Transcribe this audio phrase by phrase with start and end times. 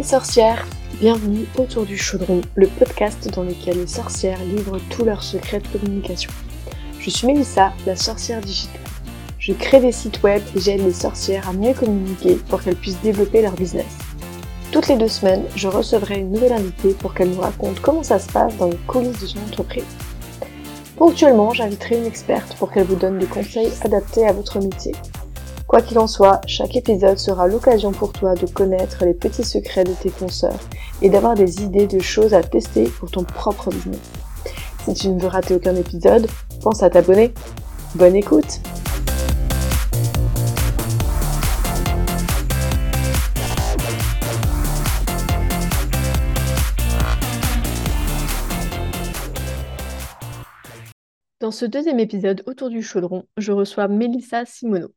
[0.00, 0.66] les sorcières
[0.98, 5.68] Bienvenue autour du chaudron, le podcast dans lequel les sorcières livrent tous leurs secrets de
[5.68, 6.30] communication.
[6.98, 8.80] Je suis Mélissa, la sorcière digitale.
[9.38, 13.02] Je crée des sites web et j'aide les sorcières à mieux communiquer pour qu'elles puissent
[13.02, 13.98] développer leur business.
[14.72, 18.18] Toutes les deux semaines, je recevrai une nouvelle invitée pour qu'elle nous raconte comment ça
[18.18, 19.84] se passe dans les coulisses de son entreprise.
[20.96, 24.92] Ponctuellement, j'inviterai une experte pour qu'elle vous donne des conseils adaptés à votre métier.
[25.70, 29.84] Quoi qu'il en soit, chaque épisode sera l'occasion pour toi de connaître les petits secrets
[29.84, 30.58] de tes consoeurs
[31.00, 34.00] et d'avoir des idées de choses à tester pour ton propre business.
[34.84, 36.26] Si tu ne veux rater aucun épisode,
[36.60, 37.32] pense à t'abonner.
[37.94, 38.60] Bonne écoute
[51.38, 54.88] Dans ce deuxième épisode autour du chaudron, je reçois Mélissa Simono.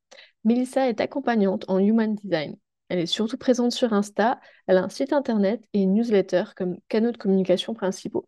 [0.44, 2.55] Mélissa est accompagnante en Human Design.
[2.89, 6.77] Elle est surtout présente sur Insta, elle a un site internet et une newsletter comme
[6.89, 8.27] canaux de communication principaux.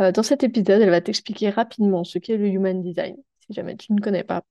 [0.00, 3.76] Euh, dans cet épisode, elle va t'expliquer rapidement ce qu'est le Human Design, si jamais
[3.76, 4.42] tu ne connais pas.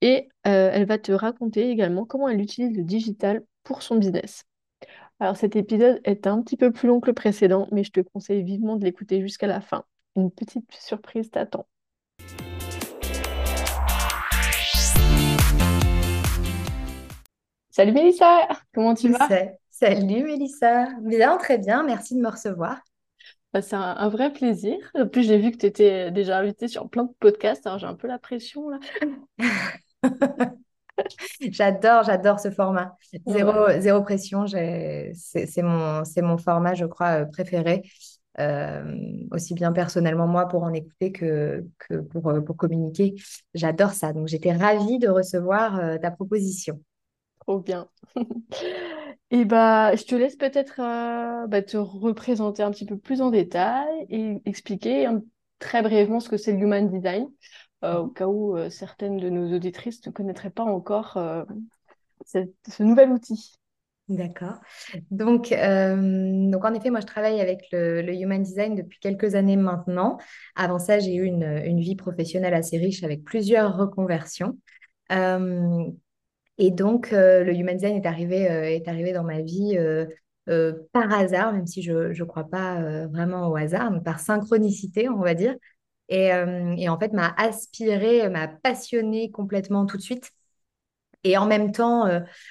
[0.00, 4.44] Et euh, elle va te raconter également comment elle utilise le digital pour son business.
[5.20, 8.00] Alors cet épisode est un petit peu plus long que le précédent, mais je te
[8.00, 9.84] conseille vivement de l'écouter jusqu'à la fin.
[10.16, 11.66] Une petite surprise t'attend.
[17.70, 19.28] Salut Mélissa, comment tu vas?
[19.70, 22.80] Salut Mélissa, bien, très bien, merci de me recevoir.
[23.52, 24.76] Bah, c'est un, vrai plaisir.
[24.94, 27.86] En plus, j'ai vu que tu étais déjà invitée sur plein de podcasts, alors j'ai
[27.86, 28.78] un peu la pression là.
[31.40, 32.94] J'adore, j'adore ce format.
[33.26, 37.82] Zéro, zéro pression, c'est mon, c'est mon format, je crois, euh, préféré.
[38.38, 38.84] Euh,
[39.32, 43.14] aussi bien personnellement moi pour en écouter que, que pour, euh, pour communiquer.
[43.54, 44.12] J'adore ça.
[44.12, 46.80] Donc j'étais ravie de recevoir ta proposition.
[47.40, 47.88] Trop bien.
[49.30, 53.30] Et bah, je te laisse peut-être euh, bah, te représenter un petit peu plus en
[53.30, 55.08] détail et expliquer
[55.60, 57.28] très brièvement ce que c'est le Human Design,
[57.84, 61.16] euh, au cas où euh, certaines de nos auditrices ne connaîtraient pas encore
[62.26, 63.54] ce nouvel outil.
[64.08, 64.54] D'accord.
[65.12, 70.18] Donc, donc, en effet, moi, je travaille avec le, Human Design depuis quelques années maintenant.
[70.56, 74.58] Avant ça, j'ai eu une, une, vie professionnelle assez riche avec plusieurs reconversions.
[76.60, 80.74] Et donc, euh, le Human Design est arrivé, euh, est arrivé dans ma vie euh,
[80.92, 85.20] par hasard, même si je ne crois pas vraiment au hasard, mais par synchronicité, on
[85.20, 85.54] va dire.
[86.08, 86.30] Et,
[86.76, 90.32] et en fait, m'a aspiré, m'a passionné complètement tout de suite.
[91.22, 92.08] Et en même temps,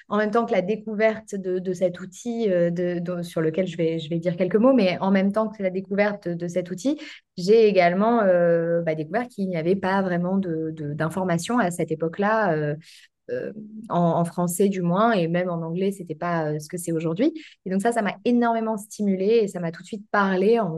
[0.07, 3.99] en même temps que la découverte de, de cet outil de, sur lequel je vais,
[3.99, 6.97] je vais dire quelques mots, mais en même temps que la découverte de, cet outil,
[7.35, 8.23] j'ai également
[8.85, 12.75] bah, découvert qu'il n'y avait pas vraiment d'informations à cette époque-là
[13.31, 13.51] euh,
[13.89, 17.33] en, français du moins, et même en anglais, c'était pas euh, ce que c'est aujourd'hui.
[17.65, 20.75] Et donc ça, ça m'a énormément stimulée et ça m'a tout de suite parlé en,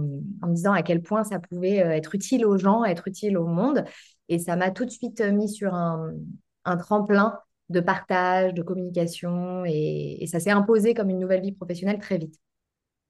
[0.00, 3.46] me disant à quel point ça pouvait euh, être utile aux gens, être utile au
[3.46, 3.84] monde.
[4.28, 6.14] Et ça m'a tout de suite mis sur un,
[6.78, 12.18] tremplin de partage, de communication, et, ça s'est imposé comme une nouvelle vie professionnelle très
[12.18, 12.36] vite.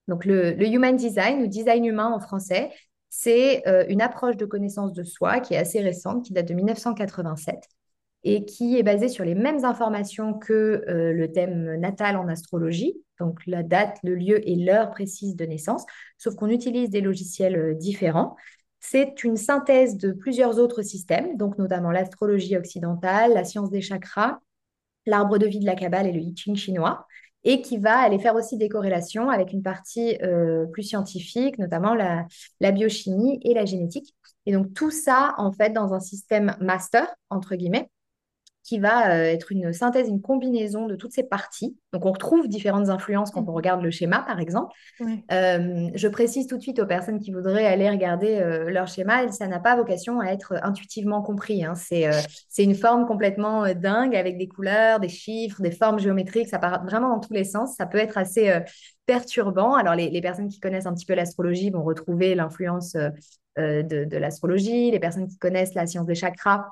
[0.08, 2.70] Donc le, le Human Design, ou design humain en français,
[3.08, 7.68] c'est une approche de connaissance de soi qui est assez récente, qui date de 1987
[8.26, 13.00] et qui est basé sur les mêmes informations que euh, le thème natal en astrologie,
[13.20, 15.84] donc la date, le lieu et l'heure précise de naissance,
[16.18, 18.34] sauf qu'on utilise des logiciels euh, différents.
[18.80, 24.40] C'est une synthèse de plusieurs autres systèmes, donc notamment l'astrologie occidentale, la science des chakras,
[25.06, 27.06] l'arbre de vie de la Kabbale et le I Ching chinois,
[27.44, 31.94] et qui va aller faire aussi des corrélations avec une partie euh, plus scientifique, notamment
[31.94, 32.26] la,
[32.58, 34.16] la, biochimie et la génétique.
[34.46, 37.88] Et donc tout ça, en fait, dans un système master, entre guillemets,
[38.66, 41.76] qui va euh, être une synthèse, une combinaison de toutes ces parties.
[41.92, 43.56] Donc, on retrouve différentes influences quand on mhm.
[43.56, 44.74] regarde le schéma, par exemple.
[45.30, 49.30] Euh, je précise tout de suite aux personnes qui voudraient aller regarder euh, leur schéma,
[49.30, 51.64] ça n'a pas vocation à être intuitivement compris.
[51.64, 51.74] Hein.
[51.76, 56.48] C'est une forme complètement dingue avec des couleurs, des chiffres, des formes géométriques.
[56.48, 57.76] Ça part vraiment dans tous les sens.
[57.76, 58.52] Ça peut être assez
[59.06, 59.74] perturbant.
[59.74, 62.96] Alors, les, les, personnes qui connaissent un petit peu l'astrologie vont retrouver l'influence
[63.56, 64.90] de, de l'astrologie.
[64.90, 66.66] Les personnes qui connaissent la science des chakras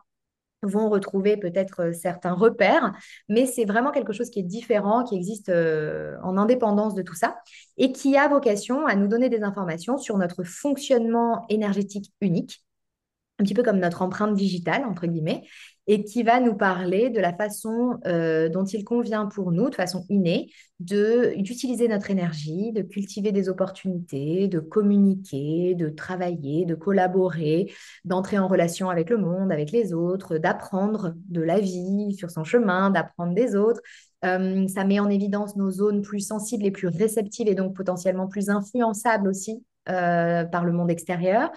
[0.66, 2.93] vont retrouver peut-être euh, certains repères,
[3.28, 7.14] mais c'est vraiment quelque chose qui est différent, qui existe euh, en indépendance de tout
[7.14, 7.37] ça
[7.76, 12.64] et qui a vocation à nous donner des informations sur notre fonctionnement énergétique unique,
[13.38, 15.44] un petit peu comme notre empreinte digitale, entre guillemets,
[15.86, 19.75] et qui va nous parler de la façon euh, dont il convient pour nous, de
[19.75, 20.50] façon innée,
[20.81, 27.72] d'utiliser notre énergie, de cultiver des opportunités, de communiquer, de travailler, de collaborer,
[28.04, 32.44] d'entrer en relation avec le monde, avec les autres, d'apprendre de la vie sur son
[32.44, 33.81] chemin, d'apprendre des autres,
[34.22, 38.48] ça met en évidence nos zones plus sensibles et plus réceptives et donc potentiellement plus
[38.48, 41.50] influençables aussi par le monde extérieur.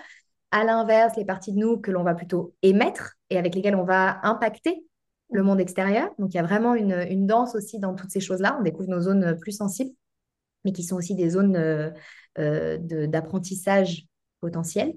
[0.52, 3.84] À l'inverse, les parties de nous que l'on va plutôt émettre et avec lesquelles on
[3.84, 4.84] va impacter
[5.32, 6.10] le monde extérieur.
[6.20, 8.58] Donc, il y a vraiment une, danse aussi dans toutes ces choses-là.
[8.60, 9.92] On découvre nos zones plus sensibles,
[10.64, 11.90] mais qui sont aussi des zones euh,
[12.40, 14.06] euh, d'apprentissage
[14.40, 14.94] potentiel.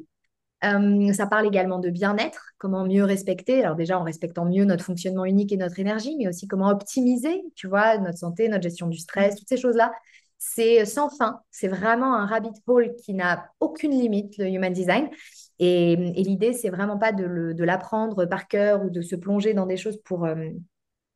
[0.62, 3.64] Euh, ça parle également de bien-être, comment mieux respecter.
[3.64, 7.43] Alors déjà en respectant mieux notre fonctionnement unique et notre énergie, mais aussi comment optimiser,
[7.55, 9.91] tu vois, notre santé, notre gestion du stress, toutes ces choses-là.
[10.42, 11.42] C'est sans fin.
[11.50, 15.10] C'est vraiment un rabbit hole qui n'a aucune limite, le human design.
[15.58, 19.76] Et, l'idée, c'est vraiment pas de l'apprendre par cœur ou de se plonger dans des
[19.76, 20.48] choses pour, euh,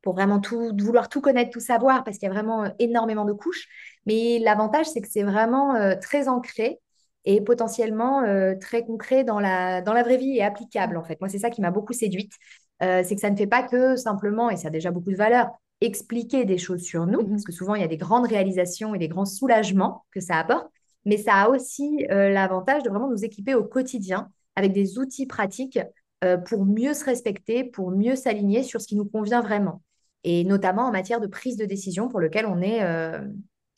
[0.03, 3.25] pour vraiment tout, vouloir tout connaître, tout savoir, parce qu'il y a vraiment euh, énormément
[3.25, 3.65] de couches.
[4.05, 6.79] Mais l'avantage, c'est que c'est vraiment euh, très ancré
[7.25, 8.21] et potentiellement
[8.61, 11.19] très concret dans la, dans la vraie vie et applicable, en fait.
[11.19, 12.33] Moi, c'est ça qui m'a beaucoup séduite.
[12.79, 15.49] c'est que ça ne fait pas que simplement, et ça a déjà beaucoup de valeur,
[15.81, 18.95] expliquer des choses sur nous, mmh parce que souvent, il y a des grandes réalisations
[18.95, 20.67] et des grands soulagements que ça apporte,
[21.05, 25.79] mais ça a aussi l'avantage de vraiment nous équiper au quotidien avec des outils pratiques
[26.23, 29.81] euh, pour mieux se respecter, pour mieux s'aligner sur ce qui nous convient vraiment.
[30.23, 33.21] Et notamment en matière de prise de décision pour lequel on est, euh,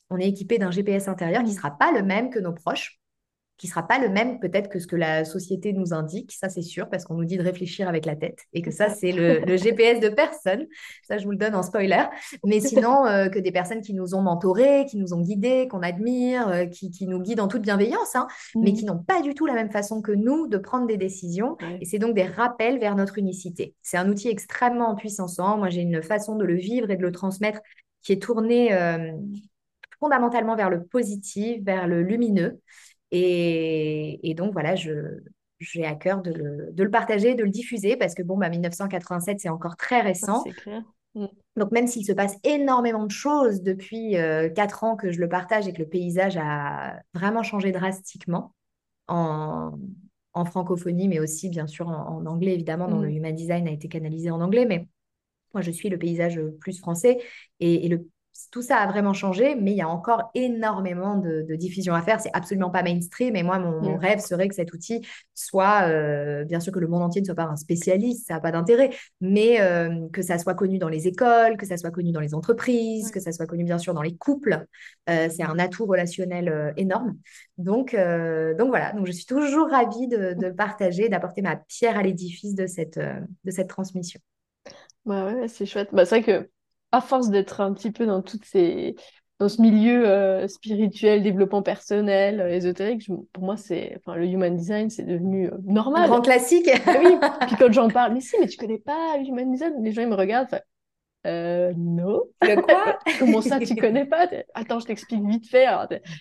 [0.08, 3.00] on est équipé d'un GPS intérieur qui ne sera pas le même que nos proches
[3.58, 6.62] qui sera pas le même peut-être que ce que la société nous indique, ça c'est
[6.62, 9.56] sûr, parce qu'on nous dit de réfléchir avec la tête et que ça c'est le,
[9.56, 10.66] GPS de personne.
[11.06, 12.04] Ça je vous le donne en spoiler.
[12.44, 15.82] Mais sinon euh, que des personnes qui nous ont mentorés, qui nous ont guidés, qu'on
[15.82, 18.88] admire, euh, qui, nous guident en toute bienveillance, hein, mais qui mmh.
[18.88, 21.56] n'ont pas du tout la même façon que nous de prendre des décisions.
[21.80, 23.74] Et c'est donc des rappels vers notre unicité.
[23.82, 25.28] C'est un outil extrêmement puissant.
[25.58, 27.60] Moi j'ai une façon de le vivre et de le transmettre
[28.02, 29.12] qui est tournée euh,
[30.00, 32.60] fondamentalement vers le positif, vers le lumineux.
[33.10, 36.32] Et, donc, voilà, j'ai à cœur de
[36.76, 40.42] le, partager, de le diffuser, parce que, bon, bah, 1987, c'est encore très récent.
[40.44, 40.82] C'est clair.
[41.14, 41.26] Mm.
[41.56, 45.28] Donc, même s'il se passe énormément de choses depuis euh, quatre ans que je le
[45.28, 48.54] partage et que le paysage a vraiment changé drastiquement
[49.06, 49.72] en,
[50.44, 53.16] francophonie, mais aussi, bien sûr, en, anglais, évidemment, dont le mm.
[53.16, 54.86] human design a été canalisé en anglais, mais
[55.54, 57.18] moi, je suis le paysage plus français
[57.58, 58.06] et, et le
[58.50, 62.20] tout ça a vraiment changé, mais il y a encore énormément de, diffusion à faire.
[62.20, 63.34] C'est absolument pas mainstream.
[63.36, 63.98] Et moi, mon, mm.
[63.98, 67.34] rêve serait que cet outil soit, euh, bien sûr que le monde entier ne soit
[67.34, 68.90] pas un spécialiste, ça n'a pas d'intérêt,
[69.20, 72.34] mais euh, que ça soit connu dans les écoles, que ça soit connu dans les
[72.34, 74.66] entreprises, que ça soit connu bien sûr dans les couples.
[75.10, 77.16] Euh, c'est un atout relationnel énorme.
[77.56, 78.92] Donc, donc voilà.
[78.92, 83.50] Donc je suis toujours ravie de, partager, d'apporter ma pierre à l'édifice de cette, de
[83.50, 84.20] cette transmission.
[85.04, 85.88] Bah ouais, c'est chouette.
[85.92, 86.50] Bah, c'est vrai que
[86.92, 88.94] à force d'être un petit peu dans toutes ces
[89.38, 94.56] dans ce milieu euh, spirituel, développement personnel, euh, ésotérique, pour moi, c'est, enfin, le human
[94.56, 96.04] design, c'est devenu euh, normal.
[96.04, 96.68] Un grand classique.
[96.86, 97.16] Ah oui.
[97.46, 100.02] Puis quand j'en parle, mais si, mais tu connais pas le human design, les gens
[100.02, 100.60] ils me regardent,
[101.26, 102.22] euh, non.
[102.42, 102.98] Le quoi?
[103.18, 104.28] Comment ça, tu connais pas?
[104.54, 105.66] Attends, je t'explique vite fait.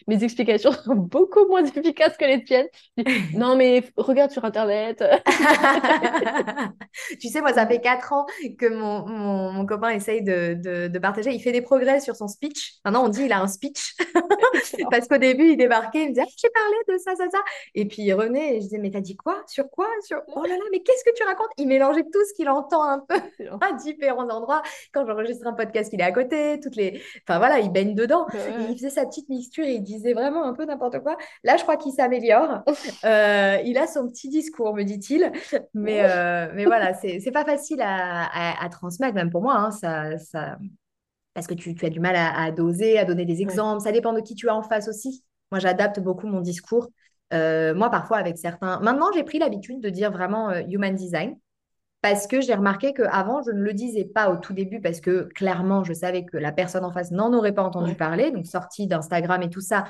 [0.08, 2.68] mes explications sont beaucoup moins efficaces que les tiennes.
[3.34, 5.04] Non, mais regarde sur Internet.
[7.20, 8.26] tu sais, moi, ça fait quatre ans
[8.58, 9.06] que mon,
[9.52, 10.56] mon, copain essaye de,
[10.88, 11.32] de, partager.
[11.32, 12.76] Il fait des progrès sur son speech.
[12.84, 13.96] Maintenant, on dit il a un speech.
[14.90, 17.40] Parce qu'au début, il débarquait, il me disait ah, J'ai parlé de ça, ça, ça.
[17.76, 19.44] Et puis il revenait et je disais Mais t'as dit quoi?
[19.48, 19.88] Sur quoi?
[20.02, 20.22] Sur...
[20.28, 21.50] Oh là là, mais qu'est-ce que tu racontes?
[21.58, 23.20] Il mélangeait tout ce qu'il entend un peu
[23.62, 24.64] à différents endroits
[24.94, 27.02] quand j'enregistre un podcast, il est à côté, toutes les...
[27.28, 28.26] Enfin voilà, il baigne dedans.
[28.70, 31.18] il faisait sa petite mixture et il disait vraiment un peu n'importe quoi.
[31.44, 32.64] Là, je crois qu'il s'améliore.
[33.04, 35.32] Euh, il a son petit discours, me dit-il.
[35.74, 39.56] Mais, euh, mais voilà, c'est pas facile à, à, transmettre, même pour moi.
[39.56, 40.58] Hein, ça, ça...
[41.34, 43.82] Parce que tu, tu, as du mal à, doser, à donner des exemples.
[43.82, 45.24] Ça dépend de qui tu as en face aussi.
[45.52, 46.90] Moi, j'adapte beaucoup mon discours.
[47.34, 48.80] Euh, moi, parfois, avec certains.
[48.80, 51.38] Maintenant, j'ai pris l'habitude de dire vraiment human design
[52.02, 55.30] parce que j'ai remarqué qu'avant, je ne le disais pas au tout début parce que
[55.34, 58.32] clairement, je savais que la personne en face n'en aurait pas entendu parler.
[58.32, 59.86] Donc, sortie d'Instagram et tout ça,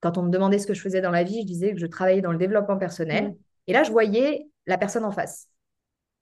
[0.00, 1.86] quand on me demandait ce que je faisais dans la vie, je disais que je
[1.86, 3.34] travaillais dans le développement personnel.
[3.68, 5.46] Et là, je voyais la personne en face.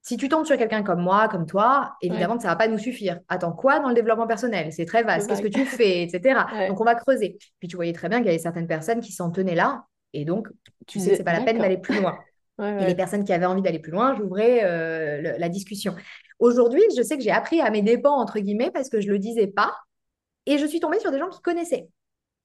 [0.02, 2.68] Si tu tombes sur quelqu'un comme moi, comme toi, évidemment que ça ne va pas
[2.68, 3.18] nous suffire.
[3.28, 4.72] Attends, quoi dans le développement personnel?
[4.72, 5.28] C'est très vaste.
[5.28, 6.02] Qu'est-ce que tu fais?
[6.02, 6.40] Etc.
[6.68, 7.38] Donc, on va creuser.
[7.58, 9.84] Puis, tu voyais très bien qu'il y avait certaines personnes qui s'en tenaient là.
[10.12, 10.48] Et donc,
[10.88, 12.18] tu sais que ce n'est pas la peine d'aller plus loin
[12.60, 15.94] et les personnes qui avaient envie d'aller plus loin, j'ouvrais euh, la discussion.
[16.38, 19.12] Aujourd'hui, je sais que j'ai appris à mes dépens, entre guillemets, parce que je ne
[19.12, 19.74] le disais pas.
[20.46, 21.88] Et je suis tombée sur des gens qui connaissaient,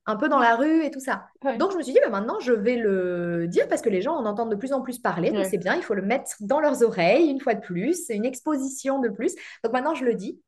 [0.05, 1.27] un peu dans la rue et tout ça.
[1.57, 4.15] Donc, je me suis dit, bah, maintenant, je vais le dire parce que les gens
[4.15, 5.31] en entendent de plus en plus parler.
[5.31, 8.05] Donc, c'est bien, il faut le mettre dans leurs oreilles une fois de plus.
[8.05, 9.33] C'est une exposition de plus.
[9.63, 10.39] Donc, maintenant, je le dis.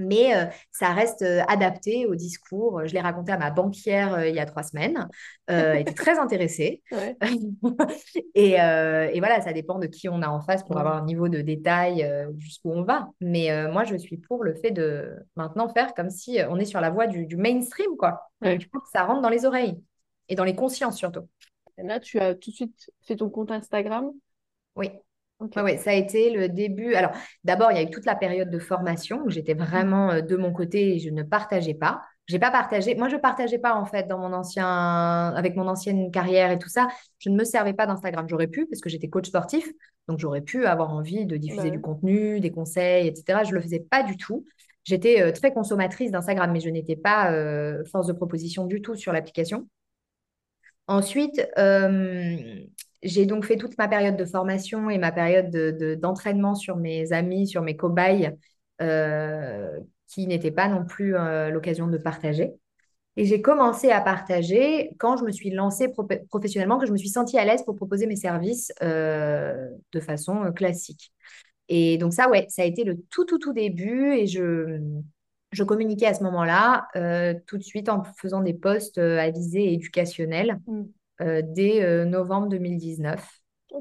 [0.00, 2.86] Mais euh, ça reste euh, adapté au discours.
[2.86, 5.08] Je l'ai raconté à ma banquière euh, il y a trois semaines.
[5.46, 6.82] elle était très intéressée.
[8.34, 11.28] et, et, voilà, ça dépend de qui on a en face pour avoir un niveau
[11.28, 13.08] de détail jusqu'où on va.
[13.20, 16.80] Mais moi, je suis pour le fait de maintenant faire comme si on est sur
[16.80, 18.30] la voie du, mainstream, quoi.
[18.40, 19.82] Pense que ça rentre dans les oreilles
[20.28, 21.28] et dans les consciences surtout.
[21.78, 24.12] Là, tu as tout de suite fait ton compte Instagram?
[24.76, 24.90] Oui.
[25.40, 26.94] Oui, ça a été le début.
[26.94, 27.12] Alors,
[27.44, 30.36] d'abord, il y a eu toute la période de formation où j'étais vraiment euh, de
[30.36, 32.02] mon côté et je ne partageais pas.
[32.26, 32.94] J'ai pas partagé.
[32.94, 36.68] Moi, je partageais pas en fait dans mon ancien, avec mon ancienne carrière et tout
[36.68, 36.88] ça.
[37.18, 38.26] Je ne me servais pas d'Instagram.
[38.28, 39.66] J'aurais pu parce que j'étais coach sportif,
[40.08, 43.42] donc j'aurais pu avoir envie de diffuser du contenu, des conseils, etc.
[43.44, 44.44] Je le faisais pas du tout.
[44.84, 48.94] J'étais euh, très consommatrice d'Instagram, mais je n'étais pas euh, force de proposition du tout
[48.94, 49.66] sur l'application.
[50.86, 51.40] Ensuite,
[53.02, 55.50] j'ai donc fait toute ma période de formation et ma période
[56.00, 58.36] d'entraînement sur mes amis, sur mes cobayes,
[58.82, 62.52] euh, qui n'étaient pas non plus euh, l'occasion de partager.
[63.16, 65.92] Et j'ai commencé à partager quand je me suis lancée
[66.28, 70.52] professionnellement, que je me suis sentie à l'aise pour proposer mes services euh, de façon
[70.52, 71.12] classique.
[71.68, 74.14] Et donc ça, ouais, ça a été le tout, tout, tout début.
[74.14, 76.88] Et je, communiquais à ce moment-là,
[77.46, 80.60] tout de suite en faisant des posts à visée éducationnelle.
[80.66, 80.82] Mmh.
[81.20, 83.28] Euh, dès euh, novembre 2019,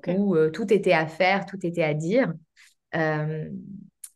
[0.07, 2.33] où euh, tout était à faire, tout était à dire.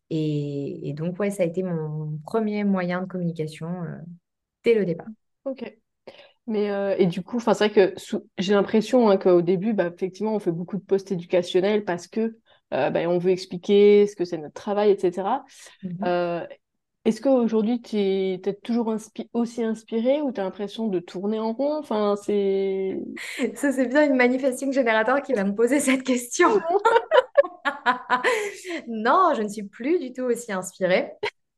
[0.10, 3.70] Et, donc, ouais, ça a été mon premier moyen de communication
[4.64, 5.08] dès le départ.
[5.46, 5.76] Ok.
[6.46, 7.96] Mais et du coup, c'est vrai que
[8.38, 12.38] j'ai l'impression hein, qu'au début, bah, effectivement, on fait beaucoup de posts éducationnels parce que
[12.70, 15.44] bah, on veut expliquer ce que c'est notre travail, etc.
[17.06, 18.96] Est-ce qu'aujourd'hui, tu es, toujours
[19.34, 21.78] aussi inspiré ou tu as l'impression de tourner en rond?
[21.78, 22.98] Enfin, c'est...
[23.56, 26.50] Ça, c'est bien une manifesting générateur qui va me poser cette question.
[28.88, 31.12] non, je ne suis plus du tout aussi inspirée.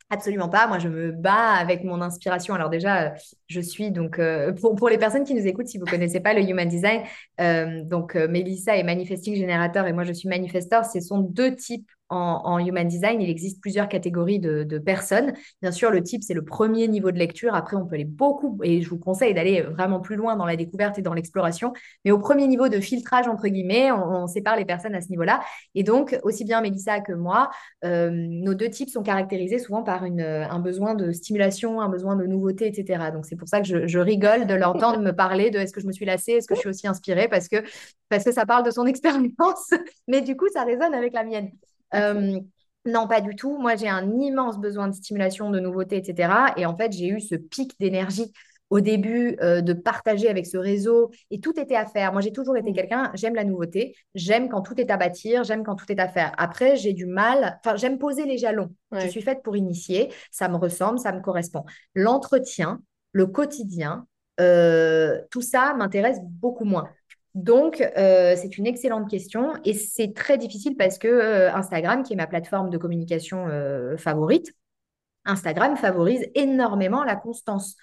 [0.10, 0.68] Absolument pas.
[0.68, 2.54] Moi, je me bats avec mon inspiration.
[2.54, 3.14] Alors déjà,
[3.48, 6.34] je suis donc euh, pour, pour les personnes qui nous écoutent, si vous connaissez pas
[6.34, 7.02] le Human Design,
[7.42, 10.86] euh, donc euh, Mélissa est manifesting générateur et moi je suis manifesteur.
[10.86, 15.34] Ce sont deux types en, Human Design, il existe plusieurs catégories de, personnes.
[15.62, 17.56] Bien sûr, le type, c'est le premier niveau de lecture.
[17.56, 20.56] Après, on peut aller beaucoup, et je vous conseille d'aller vraiment plus loin dans la
[20.56, 21.74] découverte et dans l'exploration.
[22.04, 25.42] Mais au premier niveau de filtrage, entre guillemets, on, sépare les personnes à ce niveau-là.
[25.76, 27.50] Et donc, aussi bien Mélissa que moi,
[27.84, 32.26] euh, nos deux types sont caractérisés souvent par un besoin de stimulation, un besoin de
[32.26, 33.12] nouveauté, etc.
[33.12, 35.82] Donc, c'est pour ça que je, je rigole de l'entendre me parler de est-ce que
[35.82, 37.58] je me suis lassée, est-ce que je suis aussi inspirée, parce que,
[38.10, 39.72] parce que ça parle de son expérience.
[40.08, 41.52] Mais du coup, ça résonne avec la mienne.
[41.96, 42.40] Euh,
[42.86, 43.58] non, pas du tout.
[43.58, 46.54] Moi, j'ai un immense besoin de stimulation, de nouveautés, etc.
[46.58, 48.32] Et en fait, j'ai eu ce pic d'énergie
[48.70, 52.12] au début euh, de partager avec ce réseau et tout était à faire.
[52.12, 52.76] Moi, j'ai toujours été mmh.
[52.76, 56.08] quelqu'un, j'aime la nouveauté, j'aime quand tout est à bâtir, j'aime quand tout est à
[56.08, 56.34] faire.
[56.38, 58.74] Après, j'ai du mal, enfin, j'aime poser les jalons.
[58.92, 61.64] Je suis faite pour initier, ça me ressemble, ça me correspond.
[61.94, 64.08] L'entretien, le quotidien,
[64.40, 66.90] euh, tout ça m'intéresse beaucoup moins.
[67.36, 72.14] Donc, euh, c'est une excellente question et c'est très difficile parce que euh, Instagram, qui
[72.14, 74.54] est ma plateforme de communication euh, favorite,
[75.26, 77.76] Instagram favorise énormément la constance,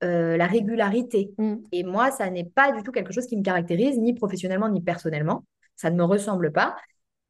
[0.00, 1.32] la régularité.
[1.38, 1.56] Mm.
[1.72, 4.80] Et moi, ça n'est pas du tout quelque chose qui me caractérise, ni professionnellement, ni
[4.80, 5.44] personnellement.
[5.74, 6.76] Ça ne me ressemble pas.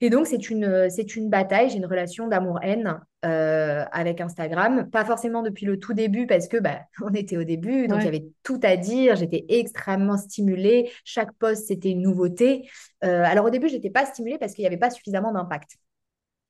[0.00, 1.71] Et donc, c'est une, c'est une bataille.
[1.71, 4.88] J'ai une relation d'amour-haine euh, avec Instagram.
[4.90, 8.07] Pas forcément depuis le tout début, parce que bah, on était au début, donc il
[8.07, 9.16] y avait tout à dire.
[9.16, 10.90] J'étais extrêmement stimulée.
[11.04, 12.69] Chaque post, c'était une nouveauté.
[13.04, 15.76] Euh, alors, au début, je n'étais pas stimulée parce qu'il n'y avait pas suffisamment d'impact.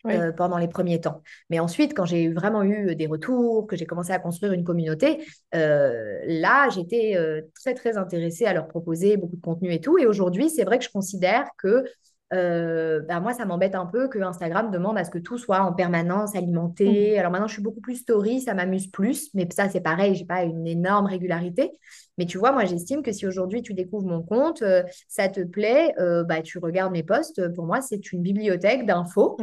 [0.07, 1.21] Euh, pendant les premiers temps.
[1.51, 5.23] Mais ensuite, quand j'ai vraiment eu des retours, que j'ai commencé à construire une communauté,
[5.53, 7.19] là, j'étais
[7.55, 9.99] très, très intéressée à leur proposer beaucoup de contenu et tout.
[9.99, 11.85] Et aujourd'hui, c'est vrai que je considère que
[12.33, 15.61] euh, bah, moi, ça m'embête un peu que Instagram demande à ce que tout soit
[15.61, 17.15] en permanence alimenté.
[17.15, 17.19] Mmh.
[17.19, 20.25] Alors maintenant, je suis beaucoup plus story, ça m'amuse plus, mais ça, c'est pareil, j'ai
[20.25, 21.73] pas une énorme régularité.
[22.19, 25.41] Mais tu vois, moi, j'estime que si aujourd'hui tu découvres mon compte, euh, ça te
[25.41, 27.53] plaît, euh, bah, tu regardes mes posts.
[27.55, 29.37] Pour moi, c'est une bibliothèque d'infos.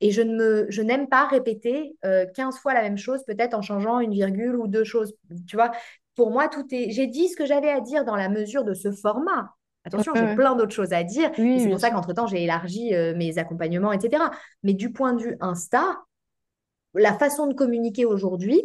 [0.00, 3.62] Et je, ne me, je n'aime pas répéter 15 fois la même chose, peut-être en
[3.62, 5.12] changeant une virgule ou deux choses.
[5.48, 5.72] Tu vois,
[6.14, 6.90] pour moi, tout est.
[6.90, 9.50] J'ai dit ce que j'avais à dire dans la mesure de ce format.
[9.88, 11.30] Attention, j'ai plein d'autres choses à dire.
[11.34, 14.24] c'est pour ça qu'entre-temps, j'ai élargi euh, mes accompagnements, etc.
[14.62, 15.98] Mais du point de vue Insta,
[16.94, 18.62] la façon de communiquer aujourd'hui,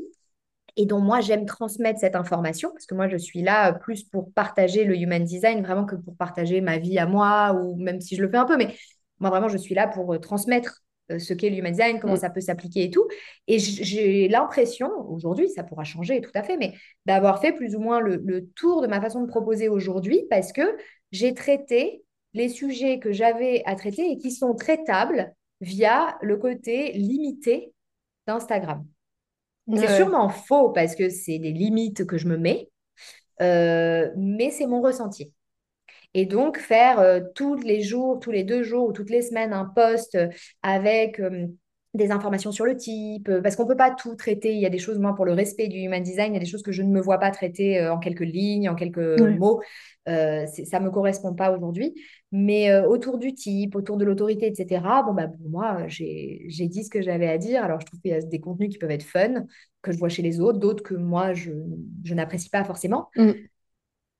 [0.75, 4.31] et dont moi j'aime transmettre cette information, parce que moi je suis là plus pour
[4.33, 8.15] partager le human design, vraiment que pour partager ma vie à moi, ou même si
[8.15, 8.75] je le fais un peu, mais
[9.19, 12.13] moi vraiment je suis là pour euh, transmettre euh, ce qu'est le human design, comment
[12.13, 12.17] mm.
[12.17, 13.07] ça peut s'appliquer et tout.
[13.47, 16.73] Et j'ai l'impression, aujourd'hui, ça pourra changer tout à fait, mais
[17.05, 20.51] d'avoir fait plus ou moins le, le, tour de ma façon de proposer aujourd'hui parce
[20.53, 20.61] que
[21.13, 22.03] j'ai traité
[22.33, 27.71] les sujets que j'avais à traiter et qui sont traitables via le côté limité
[28.27, 28.85] d'Instagram.
[29.75, 32.69] C'est sûrement faux parce que c'est des limites que je me mets,
[33.41, 35.31] euh, mais c'est mon ressenti.
[36.15, 39.53] Et donc, faire euh, tous les jours, tous les deux jours ou toutes les semaines
[39.53, 40.17] un post
[40.63, 41.47] avec euh,
[41.93, 44.53] des informations sur le type, parce qu'on ne peut pas tout traiter.
[44.53, 46.43] Il y a des choses, moi, pour le respect du human design, il y a
[46.43, 49.61] des choses que je ne me vois pas traiter en quelques lignes, en quelques mots.
[50.05, 51.93] Ça ne me correspond pas aujourd'hui.
[52.31, 56.89] Mais autour du type, autour de l'autorité, etc., bon, bah, pour moi, j'ai dit ce
[56.89, 57.63] que j'avais à dire.
[57.63, 59.45] Alors, je trouve qu'il y a des contenus qui peuvent être fun,
[59.81, 61.51] que je vois chez les autres, d'autres que moi, je,
[62.03, 63.09] je n'apprécie pas forcément.
[63.15, 63.31] Mm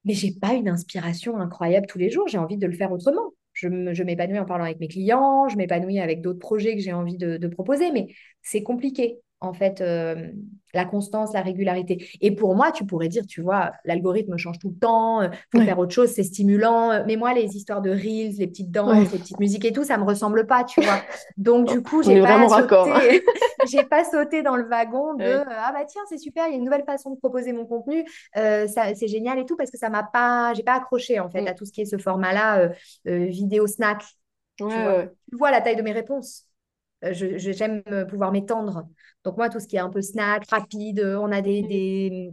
[0.05, 2.27] mais j'ai pas une inspiration incroyable tous les jours.
[2.27, 3.33] J'ai envie de le faire autrement.
[3.53, 3.67] Je
[4.03, 7.47] m'épanouis en parlant avec mes clients, je m'épanouis avec d'autres projets que j'ai envie de,
[7.47, 8.07] proposer, mais
[8.41, 10.29] c'est compliqué en fait, euh,
[10.73, 12.07] la constance, la régularité.
[12.21, 15.31] Et pour moi, tu pourrais dire, tu vois, l'algorithme change tout le temps, il euh,
[15.53, 16.91] faut faire autre chose, c'est stimulant.
[16.91, 19.83] Euh, mais moi, les histoires de reels, les petites danses, les petites musiques et tout,
[19.83, 21.01] ça me ressemble pas, tu vois.
[21.37, 23.23] Donc, du coup, j'ai pas, sauté...
[23.69, 26.57] j'ai pas sauté dans le wagon de ah bah tiens, c'est super, il y a
[26.57, 30.03] une nouvelle façon de proposer mon contenu, c'est génial et tout, parce que ça m'a
[30.03, 31.47] pas, j'ai pas accroché en fait mm.
[31.47, 32.69] à tout ce qui est ce format-là,
[33.05, 34.03] vidéo snack.
[34.57, 34.65] tu
[35.33, 36.47] vois la taille de mes réponses.
[37.03, 38.87] Euh, j'aime pouvoir m'étendre.
[39.23, 42.31] Donc moi, tout ce qui est un peu snack, rapide, on a des, des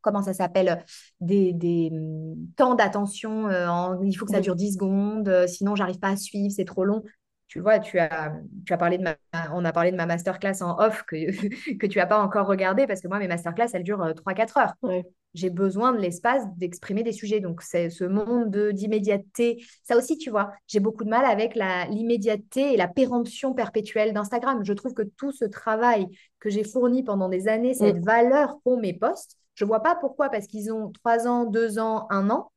[0.00, 0.84] comment ça s'appelle,
[1.20, 3.48] des, des, hum, temps d'attention.
[3.48, 6.64] Euh, il faut que ça dure 10 secondes, euh, sinon j'arrive pas à suivre, c'est
[6.64, 7.02] trop long.
[7.48, 8.32] Tu vois, tu as,
[8.66, 9.14] tu as parlé de ma,
[9.52, 11.16] on a parlé de ma masterclass en off que,
[11.78, 14.74] que tu n'as pas encore regardé parce que moi, mes masterclass, elles durent 3-4 heures.
[14.82, 17.40] Ouais j'ai besoin de l'espace d'exprimer des sujets.
[17.40, 19.64] Donc, c'est ce monde d'immédiateté.
[19.82, 24.62] Ça aussi, tu vois, j'ai beaucoup de mal avec l'immédiateté et la péremption perpétuelle d'Instagram.
[24.64, 26.06] Je trouve que tout ce travail
[26.38, 28.04] que j'ai fourni pendant des années, cette mm.
[28.04, 31.78] valeur qu'ont mes posts, je ne vois pas pourquoi, parce qu'ils ont trois ans, deux
[31.78, 32.50] ans, un an,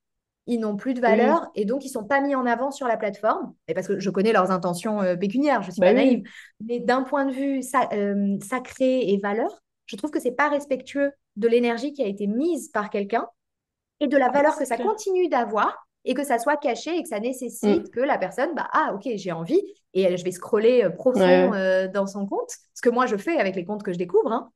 [0.48, 2.88] ils n'ont plus de valeur et donc ils ne sont pas mis en avant sur
[2.88, 3.54] la plateforme.
[3.68, 6.24] Et parce que je connais leurs intentions euh, pécuniaires, je ne suis bah pas naïve.
[6.64, 7.62] Mais d'un point de vue
[7.94, 12.28] euh, sacré et valeur, je trouve que c'est pas respectueux de l'énergie qui a été
[12.28, 13.28] mise par quelqu'un
[14.00, 17.10] et de la valeur que ça continue d'avoir et que ça soit caché et que
[17.10, 17.90] ça nécessite mm.
[17.90, 19.62] que la personne, bah, ah, ok, j'ai envie
[19.94, 23.38] et je vais scroller euh, profond euh, dans son compte, ce que moi je fais
[23.38, 24.52] avec les comptes que je découvre, hein.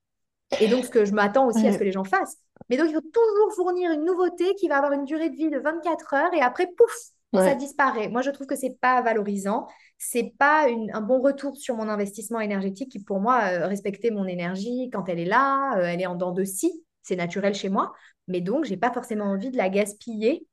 [0.60, 2.38] et donc ce que je m'attends aussi à ce que les gens fassent.
[2.70, 5.50] Mais donc, il faut toujours fournir une nouveauté qui va avoir une durée de vie
[5.50, 6.94] de 24 heures et après, pouf,
[7.34, 8.10] ça disparaît.
[8.10, 9.68] Moi, je trouve que c'est pas valorisant.
[10.02, 14.26] C'est pas un bon retour sur mon investissement énergétique qui, pour moi, euh, respectait mon
[14.26, 16.86] énergie quand elle est là, euh, elle est en dents de scie.
[17.04, 17.92] C'est naturel chez moi.
[18.30, 20.48] Mais donc, j'ai pas forcément envie de la gaspiller.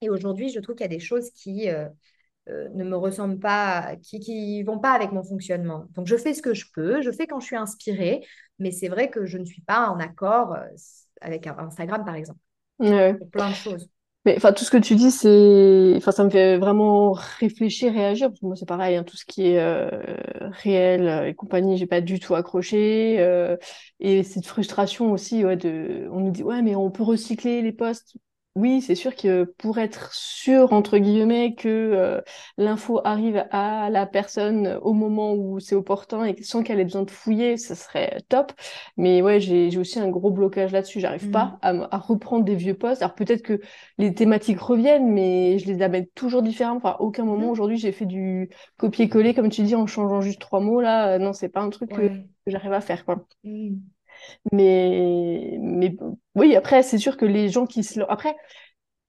[0.00, 1.88] Et aujourd'hui, je trouve qu'il y a des choses qui euh,
[2.46, 5.86] ne me ressemblent pas, qui ne vont pas avec mon fonctionnement.
[5.94, 8.24] Donc, je fais ce que je peux, je fais quand je suis inspirée,
[8.60, 10.56] mais c'est vrai que je ne suis pas en accord
[11.20, 12.38] avec Instagram, par exemple.
[13.18, 13.88] Pour plein de choses.
[14.24, 18.28] Mais enfin, tout ce que tu dis, c'est, enfin, ça me fait vraiment réfléchir, réagir.
[18.28, 19.90] Parce que moi, c'est pareil, hein, tout ce qui est euh,
[20.62, 23.16] réel euh, et compagnie, j'ai pas du tout accroché.
[23.20, 23.56] Euh,
[24.00, 27.72] et cette frustration aussi, ouais, de, on nous dit, ouais, mais on peut recycler les
[27.72, 28.16] postes
[28.56, 32.20] oui, c'est sûr que pour être sûr, entre guillemets, que euh,
[32.56, 37.02] l'info arrive à la personne au moment où c'est opportun et sans qu'elle ait besoin
[37.02, 38.52] de fouiller, ça serait top.
[38.96, 41.00] Mais ouais, j'ai aussi un gros blocage là-dessus.
[41.00, 41.88] J'arrive pas mmh.
[41.90, 43.02] à, reprendre des vieux posts.
[43.02, 43.60] Alors peut-être que
[43.98, 46.76] les thématiques reviennent, mais je les amène toujours différemment.
[46.76, 47.50] Enfin, à aucun moment mmh.
[47.50, 50.80] aujourd'hui j'ai fait du copier-coller, comme tu dis, en changeant juste trois mots.
[50.80, 52.08] Là, non, c'est pas un truc que,
[52.46, 53.04] j'arrive à faire.
[53.04, 53.26] Quoi.
[53.42, 53.74] Mmh.
[54.52, 55.96] Mais, mais
[56.34, 58.00] oui, après, c'est sûr que les gens qui se...
[58.08, 58.36] Après,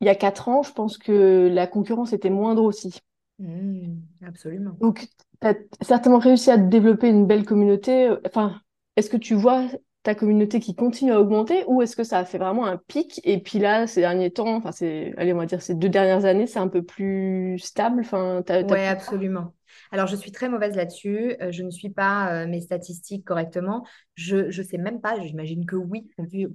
[0.01, 2.99] il y a quatre ans, je pense que la concurrence était moindre aussi.
[3.39, 4.77] Mmh, absolument.
[4.79, 5.07] Donc,
[5.41, 8.13] tu as certainement réussi à développer une belle communauté.
[8.25, 8.61] Enfin,
[8.95, 9.67] est-ce que tu vois
[10.03, 13.19] ta communauté qui continue à augmenter ou est-ce que ça a fait vraiment un pic
[13.23, 16.25] et puis là, ces derniers temps, enfin, c'est, allez, on va dire ces deux dernières
[16.25, 18.01] années, c'est un peu plus stable?
[18.01, 19.53] Enfin, Oui, absolument.
[19.95, 21.37] Alors, je suis très mauvaise là-dessus.
[21.41, 23.85] Euh, je ne suis pas euh, mes statistiques correctement.
[24.15, 25.17] Je ne sais même pas.
[25.21, 26.05] J'imagine que oui,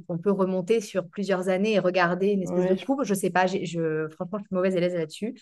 [0.08, 3.02] on peut, remonter sur plusieurs années et regarder une espèce de courbe.
[3.02, 3.46] Je ne sais pas.
[3.46, 5.40] Je, franchement, je suis mauvaise élève là-dessus.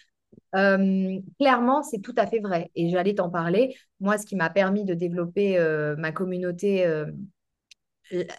[0.54, 2.70] Euh, clairement, c'est tout à fait vrai.
[2.76, 3.74] Et j'allais t'en parler.
[3.98, 5.58] Moi, ce qui m'a permis de développer
[5.98, 6.86] ma communauté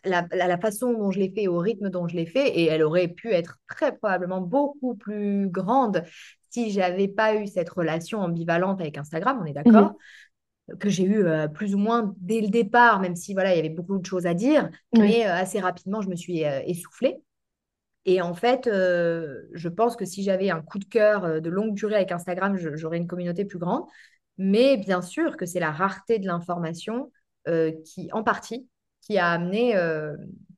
[0.06, 2.82] la, la, façon dont je l'ai fait, au rythme dont je l'ai fait, et elle
[2.82, 6.06] aurait pu être très probablement beaucoup plus grande
[6.50, 9.96] si j'avais pas eu cette relation ambivalente avec Instagram, on est d'accord
[10.68, 10.78] mhm.
[10.78, 13.60] que j'ai eu euh, plus ou moins dès le départ, même si voilà, il y
[13.60, 17.18] avait beaucoup de choses à dire, mais euh, assez rapidement, je me suis euh, essoufflée.
[18.06, 21.96] Et en fait, je pense que si j'avais un coup de cœur de longue durée
[21.96, 23.84] avec Instagram, j'aurais une communauté plus grande.
[24.38, 27.12] Mais bien sûr que c'est la rareté de l'information
[27.46, 28.68] qui, en partie,
[29.02, 29.76] qui a amené,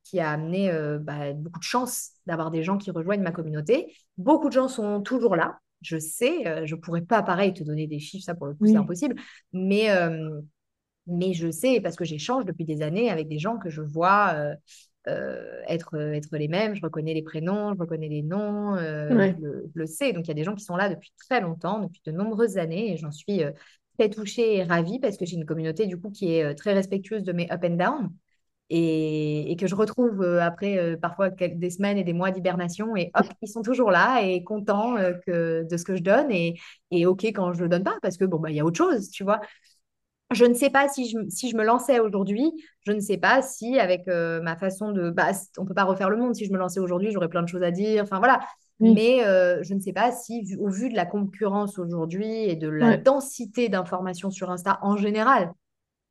[0.04, 3.92] qui a amené bah, beaucoup de chance d'avoir des gens qui rejoignent ma communauté.
[4.16, 7.64] Beaucoup de gens sont toujours là, je sais, euh, je ne pourrais pas, pareil, te
[7.64, 9.16] donner des chiffres, ça pour le coup, c'est impossible.
[9.52, 10.40] Mais, euh,
[11.06, 14.34] Mais je sais, parce que j'échange depuis des années avec des gens que je vois
[14.36, 14.54] euh,
[15.08, 19.34] euh, être, être les mêmes, je reconnais les prénoms, je reconnais les noms, Ouais.
[19.36, 20.12] je le, je le sais.
[20.12, 22.56] Donc il y a des gens qui sont là depuis très longtemps, depuis de nombreuses
[22.56, 23.42] années, et j'en suis
[23.98, 27.24] très touchée et ravie parce que j'ai une communauté du coup qui est très respectueuse
[27.24, 28.10] de mes up and down
[28.70, 32.96] et, et que je retrouve euh, après euh, parfois des semaines et des mois d'hibernation
[32.96, 36.30] et hop, ils sont toujours là et contents euh, que, de ce que je donne
[36.30, 36.58] et,
[36.90, 38.78] et OK quand je le donne pas parce que bon, bah, il y a autre
[38.78, 39.40] chose, tu vois.
[40.32, 42.50] Je ne sais pas si je, si je me lançais aujourd'hui,
[42.86, 45.10] je ne sais pas si avec euh, ma façon de...
[45.10, 46.34] Bah, on peut pas refaire le monde.
[46.34, 48.02] Si je me lançais aujourd'hui, j'aurais plein de choses à dire.
[48.02, 48.40] Enfin voilà.
[48.80, 48.94] Oui.
[48.94, 52.56] Mais euh, je ne sais pas si, vu- au vu de la concurrence aujourd'hui et
[52.56, 55.52] de la densité d'informations sur Insta en général,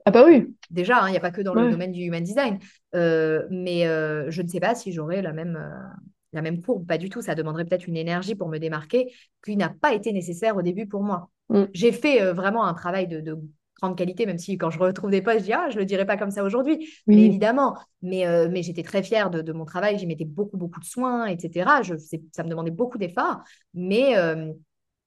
[0.06, 0.56] Ah bah oui.
[0.70, 2.60] déjà, hein, il n'y a pas que dans le domaine du human design,
[2.96, 6.02] euh, mais euh, je ne sais pas si j'aurais la même, euh,
[6.34, 6.88] la même courbe.
[6.88, 7.22] Pas du tout.
[7.22, 10.88] Ça demanderait peut-être une énergie pour me démarquer qui n'a pas été nécessaire au début
[10.88, 11.30] pour moi.
[11.50, 11.64] Mm.
[11.74, 13.38] J'ai fait vraiment un travail de, de
[13.82, 15.86] grande qualité, même si quand je retrouve des posts, je dis, ah, je ne le
[15.86, 17.76] dirais pas comme ça aujourd'hui, mais évidemment.
[18.02, 21.26] Mais, mais j'étais très fière de, de mon travail, j'y mettais beaucoup, beaucoup de soins,
[21.26, 21.82] etc.
[21.82, 21.96] Je,
[22.32, 23.42] ça me demandait beaucoup d'efforts,
[23.74, 24.14] mais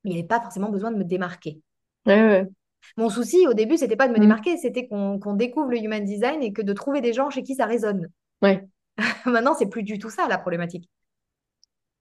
[0.05, 1.61] il n'y avait pas forcément besoin de me démarquer.
[2.07, 2.49] Ouais, ouais.
[2.97, 4.20] Mon souci au début, c'était pas de me Mm.
[4.20, 7.55] démarquer, c'était qu'on découvre le human design et que de trouver des gens chez qui
[7.55, 8.09] ça résonne.
[8.42, 8.66] Ouais.
[9.27, 10.88] Maintenant, c'est plus du tout ça la problématique.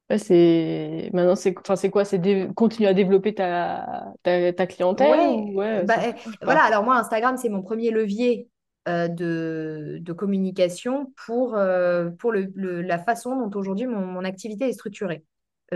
[0.10, 2.04] Ouais, c'est maintenant c'est enfin c'est quoi?
[2.04, 6.36] C'est dé- continuer à développer ta, ta, ta clientèle Ouais, ou ouais, bah, ça change
[6.44, 6.64] voilà.
[6.64, 8.50] Alors moi, Instagram, c'est mon premier levier
[8.90, 14.26] euh, de, de communication pour, euh, pour le, le- la façon dont aujourd'hui mon, mon
[14.26, 15.24] activité est structurée.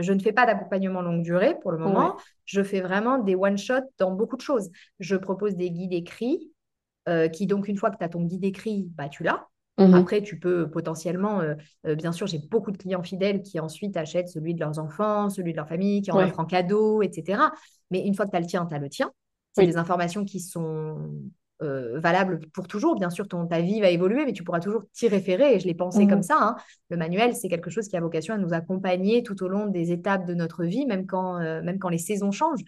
[0.02, 2.16] Je ne fais pas d'accompagnement longue durée pour le moment.
[2.16, 2.22] Ouais.
[2.46, 4.70] Je fais vraiment des one-shots dans beaucoup de choses.
[5.00, 6.52] Je propose des guides écrits
[7.10, 9.48] euh, qui donc, une fois que tu as ton guide écrit, bah, tu l'as.
[9.80, 9.94] Mhm.
[9.94, 11.54] Après, tu peux potentiellement, euh,
[11.86, 15.30] euh, bien sûr, j'ai beaucoup de clients fidèles qui ensuite achètent celui de leurs enfants,
[15.30, 16.24] celui de leur famille, qui en Ouais.
[16.26, 17.52] offrent en cadeau, etc.
[17.92, 19.12] Mais une fois que tu as le tien, tu as le tien.
[19.54, 21.12] C'est des informations qui sont
[21.62, 22.96] euh, valables pour toujours.
[22.96, 25.56] Bien sûr, ton, ta vie va évoluer, mais tu pourras toujours t'y référer.
[25.56, 26.24] Et je l'ai pensé comme Mhm.
[26.24, 26.38] ça.
[26.39, 26.56] hein.
[26.89, 29.91] Le manuel, c'est quelque chose qui a vocation à nous accompagner tout au long des
[29.91, 32.63] étapes de notre vie, même quand, euh, même quand les saisons changent.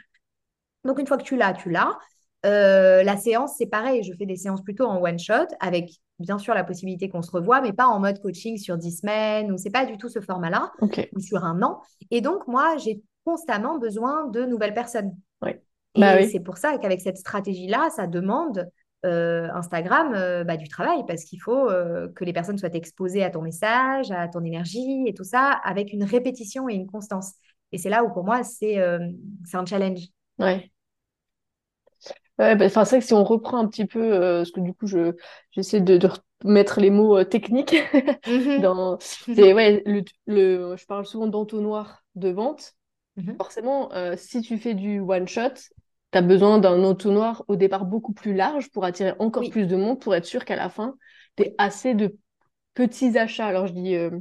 [0.85, 1.97] Donc, une fois que tu l'as, tu l'as.
[2.45, 4.03] Euh, la séance, c'est pareil.
[4.03, 7.31] Je fais des séances plutôt en one shot avec bien sûr la possibilité qu'on se
[7.31, 10.19] revoie, mais pas en mode coaching sur 10 semaines ou c'est pas du tout ce
[10.21, 10.71] format-là
[11.13, 11.81] ou sur un an.
[12.11, 15.15] Et donc, moi, j'ai constamment besoin de nouvelles personnes.
[15.95, 16.29] Bah Et oui.
[16.31, 18.69] c'est pour ça qu'avec cette stratégie-là, ça demande
[19.05, 23.23] euh, Instagram euh, bah, du travail parce qu'il faut euh, que les personnes soient exposées
[23.23, 27.33] à ton message, à ton énergie et tout ça avec une répétition et une constance.
[27.71, 30.01] Et c'est là où pour moi, c'est un challenge.
[30.39, 30.71] Ouais.
[32.39, 34.73] Ouais, bah, enfin, c'est vrai que si on reprend un petit peu, parce que du
[34.73, 35.13] coup, je,
[35.51, 36.09] j'essaie de, de
[36.45, 37.75] mettre les mots techniques
[38.25, 38.61] Mhm.
[38.61, 38.97] dans,
[39.37, 42.75] ouais, le, le, je parle souvent d'entonnoir de vente.
[43.15, 43.39] Mhm.
[43.39, 45.53] Forcément, euh, si tu fais du one shot,
[46.11, 49.67] tu as besoin d'un entonnoir au départ beaucoup plus large pour attirer encore Oui, plus
[49.67, 50.95] de monde, pour être sûr qu'à la fin,
[51.37, 52.17] tu oui, assez de
[52.75, 53.47] petits achats.
[53.47, 54.11] Alors, je dis euh,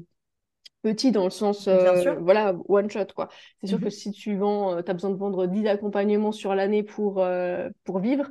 [0.82, 2.20] petit dans le sens, bien euh, sûr.
[2.20, 3.28] voilà, one shot, quoi.
[3.60, 3.90] C'est sûr que Mhm.
[3.90, 8.00] si tu vends, tu as besoin de vendre 10 accompagnements sur l'année pour, euh, pour
[8.00, 8.30] vivre,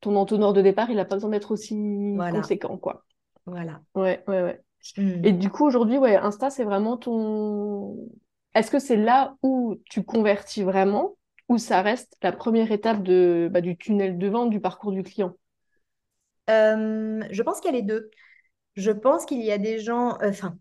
[0.00, 1.76] ton entonnoir de départ, il n'a pas besoin d'être aussi
[2.14, 3.04] Voilà, conséquent, quoi.
[3.46, 3.82] voilà.
[3.94, 4.64] Ouais, ouais, ouais.
[5.22, 5.34] Et Mm.
[5.34, 7.96] du coup, aujourd'hui, ouais, Insta, c'est vraiment ton...
[8.54, 11.16] Est-ce que c'est là où tu convertis vraiment
[11.48, 15.02] ou ça reste la première étape de, bah, du tunnel de vente, du parcours du
[15.02, 15.34] client?
[16.50, 18.10] Euh, je pense qu'il y a les deux.
[18.76, 20.58] Je pense qu'il y a des gens, euh, enfin,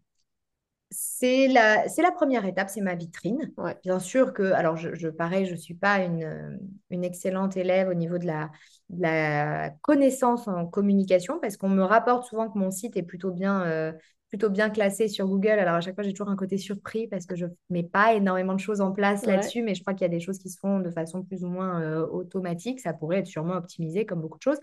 [0.91, 3.51] C'est la, c'est la première étape, c'est ma vitrine.
[3.57, 3.75] Ouais.
[3.83, 6.57] Bien sûr que, alors je, je pareil, je ne suis pas une, euh,
[6.91, 8.51] une excellente élève au niveau de la,
[8.89, 13.31] de la connaissance en communication parce qu'on me rapporte souvent que mon site est plutôt
[13.31, 13.91] bien, euh,
[14.33, 15.59] plutôt bien classé sur Google.
[15.59, 18.15] Alors à chaque fois, j'ai toujours un côté surpris parce que je ne mets pas
[18.15, 19.27] énormément de choses en place Ouais.
[19.27, 21.43] là-dessus, mais je crois qu'il y a des choses qui se font de façon plus
[21.43, 22.79] ou moins euh, automatique.
[22.79, 24.57] Ça pourrait être sûrement optimisé comme beaucoup de choses.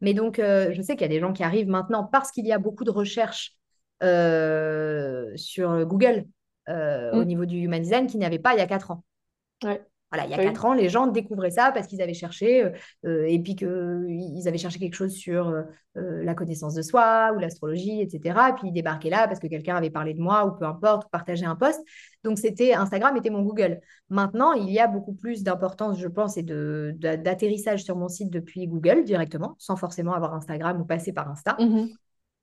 [0.00, 2.46] Mais donc, euh, je sais qu'il y a des gens qui arrivent maintenant parce qu'il
[2.46, 3.54] y a beaucoup de recherches
[4.02, 6.24] euh, sur Google
[6.68, 6.72] au
[7.18, 7.24] Mm.
[7.24, 9.04] niveau du human design qu'il n'y avait pas il y a quatre ans.
[9.62, 9.84] Ouais.
[10.12, 10.44] Voilà, il y a Oui.
[10.44, 12.70] quatre ans, les gens découvraient ça parce qu'ils avaient cherché, euh,
[13.06, 15.62] euh, et puis qu'ils avaient cherché quelque chose sur euh,
[15.96, 18.50] euh, la connaissance de soi ou l'astrologie, etc.
[18.50, 21.06] Et puis ils débarquaient là parce que quelqu'un avait parlé de moi ou peu importe,
[21.06, 21.80] ou partagé un post.
[22.24, 23.80] Donc c'était Instagram était mon Google.
[24.10, 28.08] Maintenant, il y a beaucoup plus d'importance, je pense, et de, de- d'atterrissage sur mon
[28.08, 31.56] site depuis Google directement, sans forcément avoir Instagram ou passer par Insta.
[31.58, 31.88] Mhm.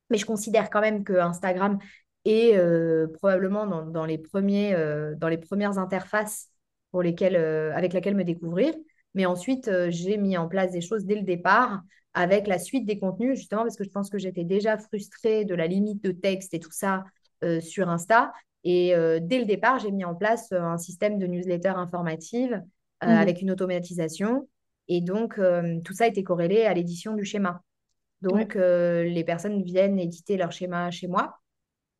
[0.09, 1.77] Mais je considère quand même que Instagram
[2.25, 6.47] est euh, probablement dans, dans les premiers, euh, dans les premières interfaces
[6.91, 8.73] pour lesquelles, euh, avec laquelle me découvrir.
[9.15, 11.81] Mais ensuite, euh, j'ai mis en place des choses dès le départ
[12.13, 15.55] avec la suite des contenus, justement parce que je pense que j'étais déjà frustrée de
[15.55, 17.03] la limite de texte et tout ça
[17.43, 18.31] euh, sur Insta.
[18.65, 22.61] Et dès le départ, j'ai mis en place un système de newsletter informative
[23.01, 23.09] Mhm.
[23.09, 24.49] avec une automatisation.
[24.89, 25.39] Et donc,
[25.85, 27.63] tout ça était corrélé à l'édition du schéma.
[28.21, 31.39] Donc, les personnes viennent éditer leur schéma chez moi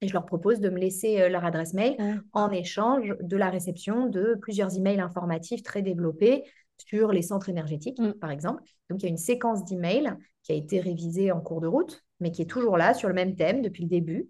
[0.01, 1.97] et je leur propose de me laisser leur adresse mail
[2.33, 6.43] en échange de la réception de plusieurs emails informatifs très développés
[6.77, 8.13] sur les centres énergétiques, mm.
[8.13, 8.63] par exemple.
[8.89, 12.03] Donc, il y a une séquence d'emails qui a été révisée en cours de route,
[12.19, 14.29] mais qui est toujours là sur le même thème depuis le début.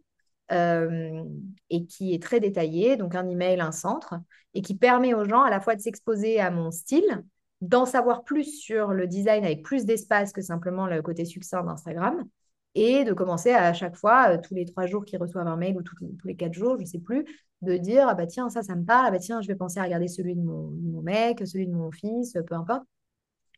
[0.52, 1.24] Euh,
[1.70, 4.16] et qui est très détaillée, donc un email, un centre,
[4.56, 7.24] et qui permet aux gens à la fois de s'exposer à mon style,
[7.62, 12.26] d'en savoir plus sur le design avec plus d'espace que simplement le côté succinct d'Instagram,
[12.76, 15.78] et de commencer à, chaque fois, euh, tous les trois jours qu'ils reçoivent un mail
[15.78, 17.26] ou tous les quatre jours, je ne sais plus,
[17.62, 19.80] de dire ah bah tiens ça ça me parle, ah bah tiens je vais penser
[19.80, 22.84] à regarder celui de mon, de mon mec, celui de mon fils, peu importe,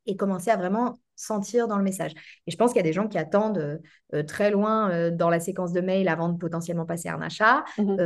[0.05, 2.13] et commencer à vraiment sentir dans le message.
[2.47, 3.77] Et je pense qu'il y a des gens qui attendent euh,
[4.15, 7.21] euh, très loin euh, dans la séquence de mail avant de potentiellement passer à un
[7.21, 7.97] achat, mmh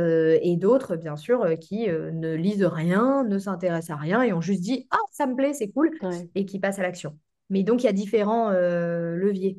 [0.42, 4.60] et d'autres, bien sûr, qui ne lisent rien, ne s'intéressent à rien et ont juste
[4.60, 5.90] dit Ah, ça me plaît, c'est cool,
[6.34, 7.18] et qui passent à l'action.
[7.48, 9.58] Mais donc, il y a différents leviers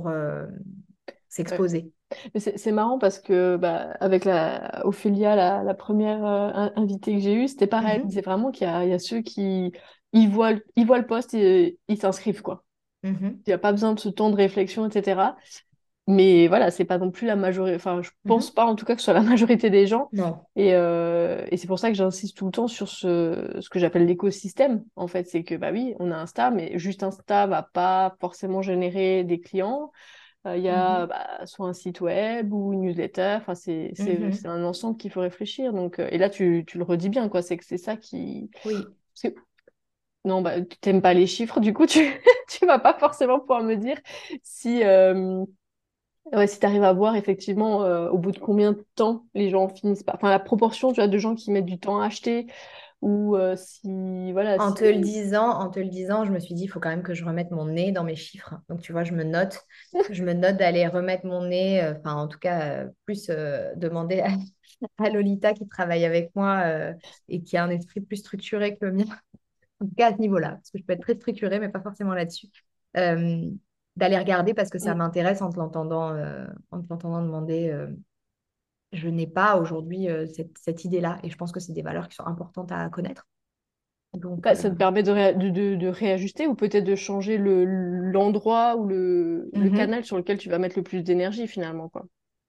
[0.00, 0.10] pour
[1.28, 1.90] s'exposer.
[2.34, 6.24] C'est marrant parce que bah, avec la Ophélia, la, première
[6.76, 8.02] invitée que j'ai eue, c'était pareil.
[8.08, 9.72] C'est mmh vraiment qu'il y, y, a ceux qui
[10.12, 12.64] ils voient, ils voient le poste et ils s'inscrivent, quoi.
[13.04, 13.32] Mm-hmm.
[13.32, 15.20] Il n'y a pas besoin de ce temps de réflexion, etc.
[16.08, 17.74] Mais voilà, c'est pas non plus la majorité.
[17.74, 18.54] Enfin, je pense mm-hmm.
[18.54, 20.08] pas en tout cas que ce soit la majorité des gens.
[20.12, 20.38] Non.
[20.54, 23.80] Et, euh, et c'est pour ça que j'insiste tout le temps sur ce, ce que
[23.80, 24.84] j'appelle l'écosystème.
[24.94, 28.62] En fait, c'est que bah oui, on a Insta, mais juste Insta va pas forcément
[28.62, 29.90] générer des clients.
[30.46, 31.08] Euh, il y a mm-hmm.
[31.08, 33.38] bah, soit un site web ou une newsletter.
[33.40, 33.92] Enfin, c'est
[34.44, 35.72] un ensemble qu'il faut réfléchir.
[35.72, 37.42] Donc, euh, et là, tu, tu le redis bien, quoi.
[37.42, 38.48] C'est que c'est ça qui.
[38.64, 38.76] Oui.
[40.24, 42.00] Non, bah, tu n'aimes pas les chiffres, du coup, tu
[42.62, 43.96] ne vas pas forcément pouvoir me dire
[44.42, 45.44] si, euh,
[46.32, 49.50] ouais, si tu arrives à voir effectivement euh, au bout de combien de temps les
[49.50, 50.14] gens finissent pas.
[50.14, 52.46] Enfin, la proportion tu vois, de gens qui mettent du temps à acheter
[53.02, 54.32] ou euh, si.
[54.32, 56.80] Voilà, en, Te le disant, en te le disant, je me suis dit, il faut
[56.80, 58.54] quand même que je remette mon nez dans mes chiffres.
[58.68, 59.60] Donc, tu vois, je me note,
[60.10, 63.28] je me note d'aller remettre mon nez, enfin, en tout cas, plus
[63.76, 64.28] demander à,
[65.04, 66.64] à, Lolita qui travaille avec moi
[67.28, 69.04] et qui a un esprit plus structuré que le mien
[69.80, 71.80] en tout cas à ce niveau-là, parce que je peux être très structurée, mais pas
[71.80, 72.48] forcément là-dessus,
[72.96, 73.50] euh,
[73.96, 74.98] d'aller regarder parce que ça mm.
[74.98, 77.70] m'intéresse en te l'entendant euh, en demander.
[77.70, 77.88] Euh,
[78.92, 80.08] je n'ai pas aujourd'hui
[80.56, 83.26] cette, idée-là et je pense que c'est des valeurs qui sont importantes à connaître.
[84.14, 89.50] Donc, bah, ça te permet de, de, réajuster ou peut-être de changer l'endroit ou le,
[89.52, 89.76] le, mm-hmm.
[89.76, 91.88] canal sur lequel tu vas mettre le plus d'énergie finalement.
[91.88, 92.06] Quoi.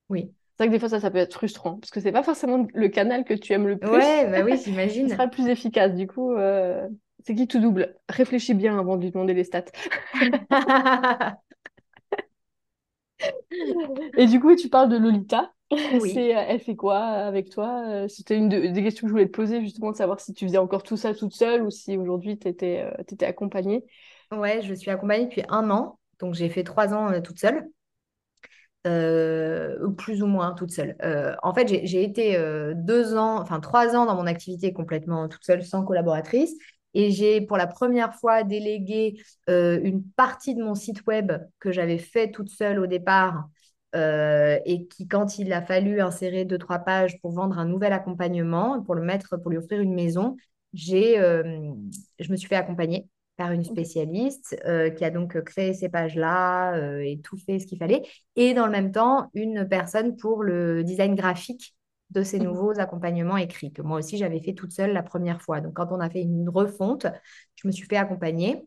[0.10, 0.31] Oui.
[0.57, 2.65] C'est vrai que des fois, ça, ça peut être frustrant parce que c'est pas forcément
[2.73, 3.91] le canal que tu aimes le plus.
[3.91, 5.07] Ouais, bah oui, j'imagine.
[5.07, 5.93] Ce sera le plus efficace.
[5.93, 6.36] Du coup,
[7.27, 7.93] c'est qui tout double?
[8.07, 9.65] Réfléchis bien avant de lui demander les stats.
[14.17, 15.51] Et du coup, tu parles de Lolita.
[15.69, 16.13] Oui.
[16.17, 17.83] Euh, elle fait quoi avec toi?
[17.89, 20.45] Euh, C'était une des questions que je voulais te poser, justement, de savoir si tu
[20.45, 23.83] faisais encore tout ça toute seule ou si aujourd'hui tu étais, euh, accompagnée.
[24.31, 25.99] Ouais, je suis accompagnée depuis un an.
[26.19, 27.67] Donc, j'ai fait trois ans toute seule.
[28.85, 30.95] plus ou moins toute seule.
[31.43, 32.41] en fait, j'ai été
[32.75, 36.53] deux ans, enfin trois ans dans mon activité complètement toute seule, sans collaboratrice.
[36.93, 41.71] Et j'ai pour la première fois délégué euh, une partie de mon site web que
[41.71, 43.50] j'avais fait toute seule au départ
[43.95, 47.93] euh, et qui, quand il a fallu insérer deux, trois pages pour vendre un nouvel
[47.93, 50.38] accompagnement, pour le mettre, pour lui offrir une maison,
[50.73, 51.71] j'ai, euh,
[52.19, 54.60] je me suis fait accompagner par une spécialiste
[54.97, 58.02] qui a donc créé ces pages-là et tout fait ce qu'il fallait.
[58.36, 61.76] Et dans le même temps, une personne pour le design graphique
[62.11, 62.43] de ces mmh.
[62.43, 65.61] nouveaux accompagnements écrits, que moi aussi j'avais fait toute seule la première fois.
[65.61, 67.07] Donc quand on a fait une refonte,
[67.55, 68.65] je me suis fait accompagner.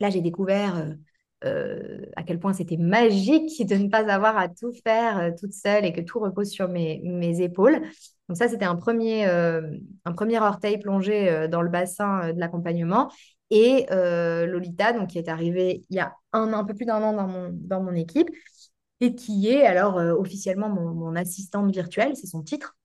[0.00, 0.94] Là, j'ai découvert euh,
[1.44, 5.52] euh, à quel point c'était magique de ne pas avoir à tout faire euh, toute
[5.52, 7.80] seule et que tout repose sur mes, mes épaules.
[8.28, 13.10] Donc ça, c'était un premier, un premier orteil plongé dans le bassin de l'accompagnement.
[13.48, 17.14] Et Lolita, donc, qui est arrivée il y a un, un peu plus d'un an
[17.14, 18.28] dans mon, dans mon équipe,
[19.00, 22.77] et qui est alors euh, officiellement mon, assistante virtuelle, c'est son titre.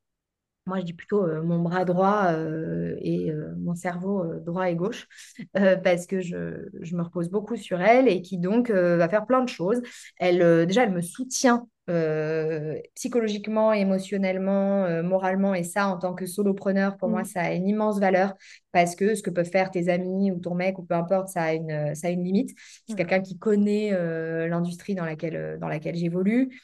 [0.65, 5.07] Moi, je dis plutôt euh, mon bras droit euh, et mon cerveau droit et gauche,
[5.53, 9.43] parce que je, je, me repose beaucoup sur elle et qui donc va faire plein
[9.43, 9.81] de choses.
[10.17, 15.53] Elle, déjà, elle me soutient euh, psychologiquement, émotionnellement, euh, moralement.
[15.53, 17.25] Et ça, en tant que solopreneur, pour moi, mm.
[17.25, 18.33] ça a une immense valeur
[18.71, 21.43] parce que ce que peuvent faire tes amis ou ton mec ou peu importe, ça
[21.43, 22.51] a une, ça a une limite.
[22.87, 26.57] C'est quelqu'un qui connaît euh, l'industrie dans laquelle, dans laquelle j'évolue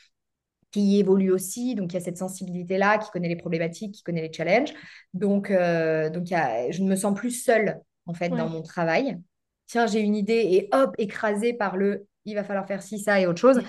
[0.71, 4.21] qui évolue aussi, donc il y a cette sensibilité-là, qui connaît les problématiques, qui connaît
[4.21, 4.73] les challenges.
[5.13, 9.17] Donc, donc je ne me sens plus seule, en fait, dans mon travail.
[9.65, 13.19] Tiens, j'ai une idée et hop, écrasée par le il va falloir faire ci, ça
[13.19, 13.61] et autre chose.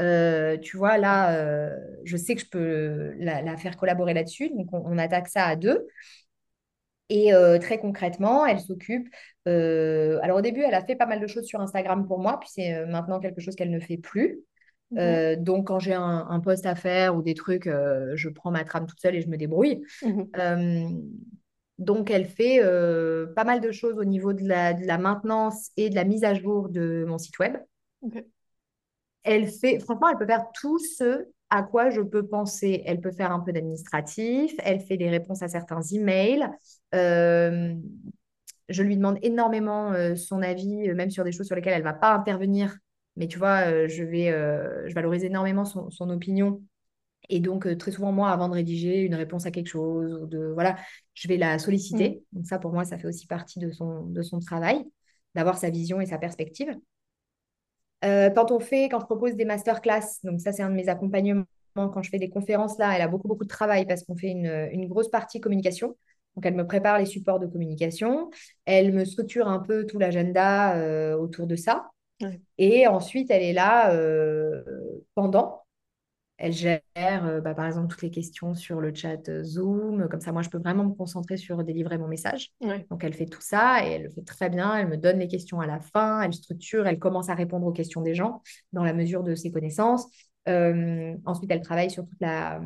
[0.00, 4.50] Euh, tu vois, là, euh, je sais que je peux la, faire collaborer là-dessus.
[4.50, 5.86] Donc, on, attaque ça à deux.
[7.08, 9.08] Et euh, très concrètement, elle s'occupe.
[9.46, 12.48] alors, au début, elle a fait pas mal de choses sur Instagram pour moi, puis
[12.52, 14.40] c'est maintenant quelque chose qu'elle ne fait plus.
[14.96, 18.50] Euh, donc, quand j'ai un, un poste à faire ou des trucs, euh, je prends
[18.50, 19.82] ma trame toute seule et je me débrouille.
[20.02, 20.28] Mhm.
[20.38, 20.88] Euh,
[21.78, 22.60] donc, elle fait
[23.34, 26.24] pas mal de choses au niveau de la, de la maintenance et de la mise
[26.24, 27.56] à jour de mon site web.
[29.24, 32.82] Elle fait, franchement, elle peut faire tout ce à quoi je peux penser.
[32.86, 36.48] Elle peut faire un peu d'administratif, elle fait des réponses à certains emails.
[38.68, 41.92] Je lui demande énormément son avis, même sur des choses sur lesquelles elle ne va
[41.92, 42.78] pas intervenir.
[43.16, 46.62] Mais tu vois, euh, je vais, euh, je valorise énormément son, son opinion.
[47.28, 50.26] Et donc, euh, très souvent, moi, avant de rédiger une réponse à quelque chose, ou
[50.26, 50.76] de, voilà,
[51.14, 52.22] je vais la solliciter.
[52.32, 54.84] Donc ça, pour moi, ça fait aussi partie de son, de son travail,
[55.34, 56.76] d'avoir sa vision et sa perspective.
[58.04, 60.88] Euh, quand on fait, quand je propose des masterclass, donc ça c'est un de mes
[60.88, 64.16] accompagnements, quand je fais des conférences là, elle a beaucoup beaucoup de travail parce qu'on
[64.16, 65.96] fait une, une grosse partie communication.
[66.36, 68.30] Donc elle me prépare les supports de communication,
[68.66, 71.90] elle me structure un peu tout l'agenda euh, autour de ça.
[72.20, 72.40] Ouais.
[72.58, 74.62] Et ensuite elle est là euh,
[75.14, 75.62] pendant.
[76.38, 80.06] Elle gère, euh, bah, par exemple, toutes les questions sur le chat Zoom.
[80.08, 82.50] Comme ça, moi, je peux vraiment me concentrer sur délivrer mon message.
[82.60, 82.86] Ouais.
[82.90, 84.76] Donc, elle fait tout ça et elle le fait très bien.
[84.76, 86.20] Elle me donne les questions à la fin.
[86.20, 88.42] Elle structure, elle commence à répondre aux questions des gens
[88.74, 90.06] dans la mesure de ses connaissances.
[90.46, 92.60] Euh, ensuite, elle travaille sur toute la...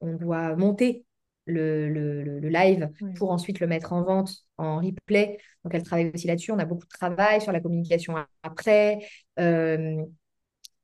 [0.00, 1.04] On doit monter
[1.46, 5.38] le, le- le- live pour ensuite le mettre en vente en replay.
[5.64, 6.52] Donc, elle travaille aussi là-dessus.
[6.52, 9.00] On a beaucoup de travail sur la communication après.
[9.38, 10.02] Euh,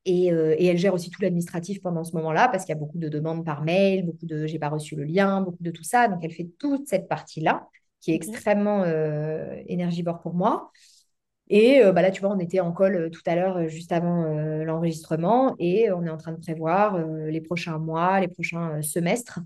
[0.04, 2.80] et, euh, et elle gère aussi tout l'administratif pendant ce moment-là parce qu'il y a
[2.80, 5.84] beaucoup de demandes par mail, beaucoup de j'ai pas reçu le lien, beaucoup de tout
[5.84, 6.08] ça.
[6.08, 7.68] Donc elle fait toute cette partie-là
[8.00, 10.70] qui est extrêmement euh, énergivore pour moi.
[11.48, 14.24] Et euh, bah là, tu vois, on était en call tout à l'heure, juste avant
[14.64, 19.40] l'enregistrement, et on est en train de prévoir les prochains mois, les prochains semestres.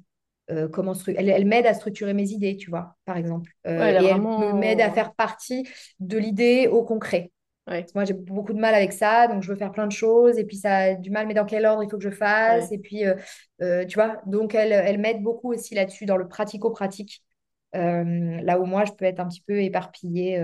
[0.51, 3.51] Euh, comment elle, elle m'aide à structurer mes idées, tu vois, par exemple.
[3.65, 5.69] Ouais, Euh, elle m'aide à faire partie
[6.01, 7.33] de l'idée au concret.
[7.69, 7.85] Ouais.
[7.97, 10.45] Moi, j'ai beaucoup de mal avec ça, donc je veux faire plein de choses, et
[10.45, 12.77] puis ça a du mal, mais dans quel ordre il faut que je fasse, Ouais.
[12.77, 13.15] et puis, euh,
[13.61, 17.25] euh, tu vois, donc elle, elle m'aide beaucoup aussi là-dessus, dans le pratico-pratique,
[17.73, 20.41] là où moi, je peux être un petit peu éparpillée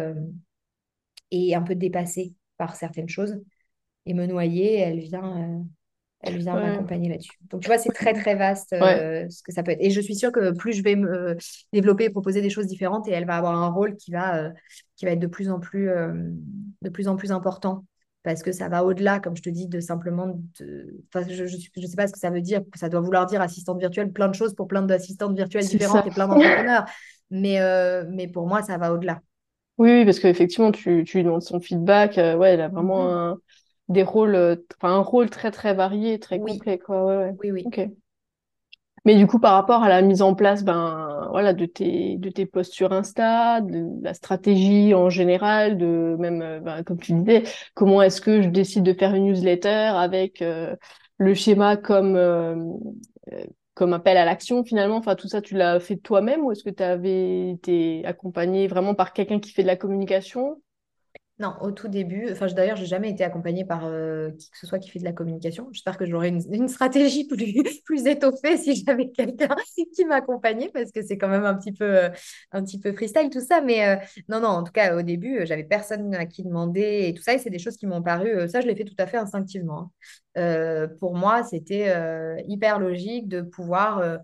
[1.31, 3.41] et un peu dépassée par certaines choses,
[4.07, 5.65] et me noyer, elle vient,
[6.23, 6.61] elle vient Ouais.
[6.63, 7.37] m'accompagner là-dessus.
[7.51, 8.97] Donc, tu vois, c'est très, très vaste Ouais.
[8.97, 9.81] euh, ce que ça peut être.
[9.83, 11.35] Et je suis sûre que plus je vais me euh,
[11.73, 14.51] développer et proposer des choses différentes, et elle va avoir un rôle qui va, euh,
[14.97, 16.13] qui va être de plus en plus, euh,
[16.83, 17.85] de plus en plus important.
[18.25, 20.41] Parce que ça va au-delà, comme je te dis, de simplement...
[20.61, 21.03] De...
[21.13, 22.63] Enfin, je ne je, je sais pas ce que ça veut dire.
[22.77, 25.69] Ça doit vouloir dire assistante virtuelle, plein de choses pour plein d'assistantes virtuelles ça.
[25.69, 26.85] différentes et plein d'entrepreneurs.
[27.31, 27.59] Mais,
[28.11, 29.23] mais pour moi, ça va au-delà.
[29.79, 32.17] Oui, oui, parce qu'effectivement, tu, tu lui demandes son feedback.
[32.17, 33.13] ouais, elle a vraiment Mhm.
[33.33, 33.39] un,
[33.89, 37.05] des rôles, euh, enfin, un rôle très, très varié, très Oui, complet, quoi.
[37.05, 37.37] Ouais, ouais.
[37.43, 37.65] oui, oui.
[37.65, 37.81] Ok.
[39.05, 42.31] Mais du coup, par rapport à la mise en place, ben, voilà, de tes, de
[42.31, 47.13] tes posts sur Insta, de la stratégie en général, de même, euh, ben, comme tu
[47.15, 47.43] disais,
[47.75, 50.77] comment est-ce que je décide de faire une newsletter avec euh,
[51.19, 52.55] le schéma comme, euh,
[53.75, 54.97] comme appel à l'action finalement?
[54.97, 58.95] Enfin, tout ça, tu l'as fait toi-même ou est-ce que tu avais été accompagné vraiment
[58.95, 60.61] par quelqu'un qui fait de la communication?
[61.43, 64.57] Non, au tout début, enfin je- d'ailleurs, j'ai jamais été accompagnée par euh, qui que
[64.59, 65.69] ce soit qui fait de la communication.
[65.73, 69.49] J'espère que j'aurai une, stratégie plus, plus étoffée si j'avais quelqu'un
[69.97, 72.11] qui m'accompagnait parce que c'est quand même un petit peu, euh,
[72.53, 73.61] un petit peu freestyle tout ça.
[73.61, 73.97] Mais euh,
[74.29, 77.35] non, non, en tout cas, au début, j'avais personne à qui demander et tout ça.
[77.35, 79.91] Et c'est des choses qui m'ont paru, ça, je l'ai fait tout à fait instinctivement.
[80.37, 80.87] hein.
[81.01, 81.93] Pour moi, c'était
[82.47, 84.19] hyper logique de pouvoir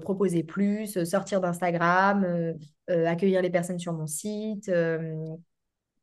[0.00, 2.26] proposer plus, sortir d'Instagram,
[2.88, 4.70] accueillir les personnes sur mon site.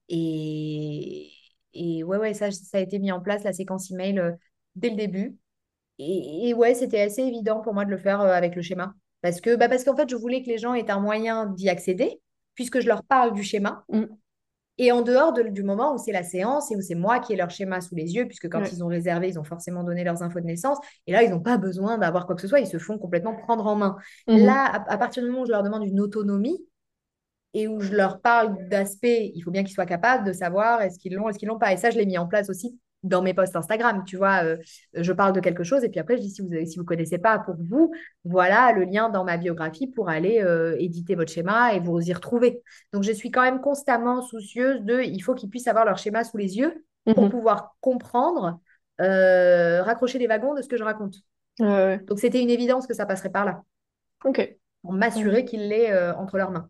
[0.09, 1.31] Et,
[1.73, 4.31] et ouais, ouais, ça, ça a été mis en place, la séquence email, euh,
[4.75, 5.37] dès le début.
[5.99, 8.93] Et, et ouais, c'était assez évident pour moi de le faire euh, avec le schéma.
[9.21, 11.69] Parce que, bah parce qu'en fait, je voulais que les gens aient un moyen d'y
[11.69, 12.21] accéder,
[12.55, 13.83] puisque je leur parle du schéma.
[13.89, 14.03] Mm.
[14.77, 17.33] Et en dehors de- du moment où c'est la séance et où c'est moi qui
[17.33, 18.69] ai leur schéma sous les yeux, puisque quand Ouais.
[18.71, 20.77] ils ont réservé, ils ont forcément donné leurs infos de naissance.
[21.05, 23.35] Et là, ils n'ont pas besoin d'avoir quoi que ce soit, ils se font complètement
[23.35, 23.97] prendre en main.
[24.27, 24.45] Mhm.
[24.45, 26.65] Là, à, à partir du moment où je leur demande une autonomie,
[27.53, 30.99] et où je leur parle d'aspects, il faut bien qu'ils soient capables de savoir est-ce
[30.99, 31.73] qu'ils l'ont, est-ce qu'ils l'ont pas.
[31.73, 34.03] Et ça, je l'ai mis en place aussi dans mes posts Instagram.
[34.05, 34.57] Tu vois, euh,
[34.93, 36.85] je parle de quelque chose et puis après, je dis si vous ne si vous
[36.85, 37.91] connaissez pas pour vous,
[38.25, 42.13] voilà le lien dans ma biographie pour aller euh, éditer votre schéma et vous y
[42.13, 42.61] retrouver.
[42.93, 46.23] Donc, je suis quand même constamment soucieuse de il faut qu'ils puissent avoir leur schéma
[46.23, 46.85] sous les yeux
[47.15, 47.29] pour Mhm.
[47.29, 48.59] pouvoir comprendre,
[49.01, 51.15] euh, raccrocher les wagons de ce que je raconte.
[51.59, 53.63] Donc, c'était une évidence que ça passerait par là
[54.25, 54.39] Ok.
[54.81, 56.69] pour m'assurer qu'il l'ait euh, entre leurs mains.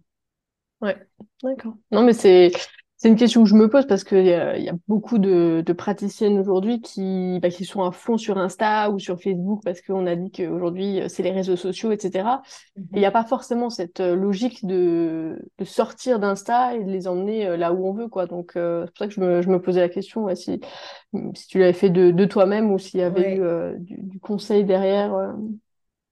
[0.82, 0.98] Ouais.
[1.44, 1.74] D'accord.
[1.92, 2.52] Non, mais c'est
[2.98, 5.20] C'est une question que je me pose parce qu'il y a, il y a beaucoup
[5.20, 9.62] de, de praticiennes aujourd'hui qui, bah, qui sont à fond sur Insta ou sur Facebook
[9.64, 12.42] parce qu'on a dit qu'aujourd'hui, euh, c'est les réseaux sociaux, etc.
[12.94, 16.92] Et il n'y a pas forcément cette euh, logique de, de sortir d'Insta et de
[16.92, 18.26] les emmener euh, là où on veut, quoi.
[18.28, 20.60] Donc, euh, c'est pour ça que je me, je me posais la question ouais, si,
[21.36, 24.20] si tu l'avais fait de, de toi-même ou s'il y avait eu euh, du, du
[24.20, 25.14] conseil derrière.
[25.16, 25.34] euh.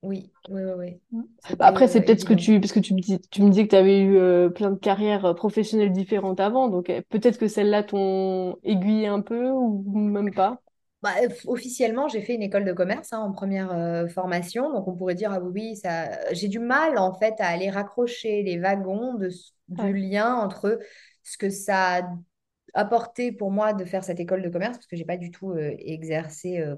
[0.07, 1.29] Oui, oui, oui, oui.
[1.39, 2.59] C'était Après, c'est euh, peut-être ce que tu...
[2.59, 4.75] Parce que tu me dis, tu me disais que tu avais eu euh, plein de
[4.77, 9.83] carrières euh, professionnelles différentes avant, donc euh, peut-être que celles-là t'ont aiguillé un peu ou
[9.97, 10.61] même pas?
[11.03, 11.13] Bah,
[11.45, 15.13] officiellement, j'ai fait une école de commerce hein, en première euh, formation, donc on pourrait
[15.13, 16.33] dire ah oui, oui, ça.
[16.33, 19.29] J'ai du mal en fait à aller raccrocher les wagons de,
[19.67, 20.79] du Ouais, lien entre
[21.23, 22.09] ce que ça a
[22.73, 25.51] apporté pour moi de faire cette école de commerce, parce que j'ai pas du tout
[25.51, 26.75] euh, exercé euh,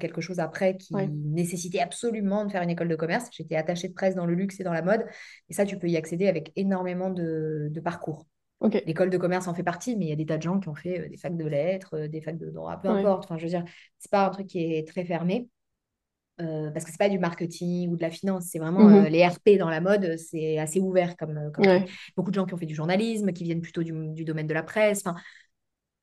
[0.00, 3.28] quelque chose après qui ouais, nécessitait absolument de faire une école de commerce.
[3.30, 5.04] J'étais attachée de presse dans le luxe et dans la mode,
[5.48, 8.26] et ça, tu peux y accéder avec énormément de, de parcours.
[8.86, 10.68] L'école de commerce en fait partie, mais il y a des tas de gens qui
[10.68, 13.00] ont fait euh, des facs de lettres, euh, des facs de droit, peu ouais.
[13.00, 13.24] importe.
[13.24, 13.64] Enfin, je veux dire,
[13.98, 15.48] c'est pas un truc qui est très fermé
[16.40, 19.06] euh, parce que c'est pas du marketing ou de la finance, c'est vraiment euh, Mhm.
[19.08, 21.84] les RP dans la mode, c'est assez ouvert comme, comme truc.
[21.84, 21.86] Ouais.
[22.16, 24.52] Beaucoup de gens qui ont fait du journalisme, qui viennent plutôt du, du domaine de
[24.54, 25.02] la presse.
[25.04, 25.16] Enfin,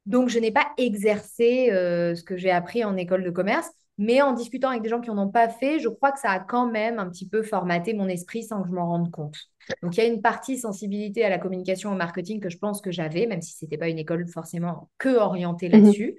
[0.06, 4.22] donc, je n'ai pas exercé euh, ce que j'ai appris en école de commerce, mais
[4.22, 6.40] en discutant avec des gens qui n'en ont pas fait, je crois que ça a
[6.40, 9.38] quand même un petit peu formaté mon esprit sans que je m'en rende compte.
[9.82, 12.82] Donc, il y a une partie sensibilité à la communication, au marketing que je pense
[12.82, 15.94] que j'avais, même si ce n'était pas une école forcément que orientée Mhm.
[15.94, 16.18] là-dessus.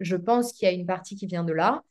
[0.00, 1.82] Je pense qu'il y a une partie qui vient de là.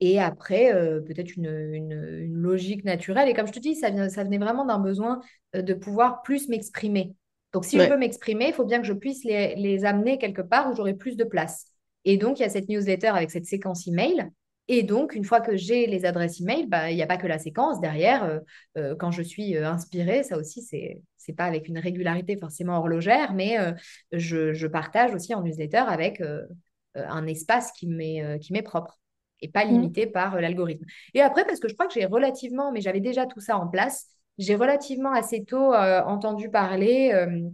[0.00, 3.28] Et après, euh, peut-être une, une- une logique naturelle.
[3.28, 5.20] Et comme je te dis, ça vient, ça venait vraiment d'un besoin
[5.54, 7.14] euh, de pouvoir plus m'exprimer.
[7.52, 10.42] Donc, si je veux m'exprimer, il faut bien que je puisse les, les amener quelque
[10.42, 11.66] part où j'aurai plus de place.
[12.04, 14.28] Et donc, il y a cette newsletter avec cette séquence email.
[14.68, 17.26] Et donc, une fois que j'ai les adresses email, bah, il n'y a pas que
[17.26, 17.80] la séquence.
[17.80, 18.38] Derrière, euh,
[18.78, 22.78] euh, quand je suis euh, inspirée, ça aussi, c'est, c'est pas avec une régularité forcément
[22.78, 23.56] horlogère, mais
[24.12, 26.22] je, je partage aussi en newsletter avec
[26.94, 28.98] un espace qui m'est qui m'est propre
[29.42, 29.70] et pas Mhm.
[29.72, 30.84] limité par l'algorithme.
[31.14, 33.68] Et après, parce que je crois que j'ai relativement, mais j'avais déjà tout ça en
[33.68, 34.06] place,
[34.38, 37.48] j'ai relativement assez tôt euh, entendu parler euh,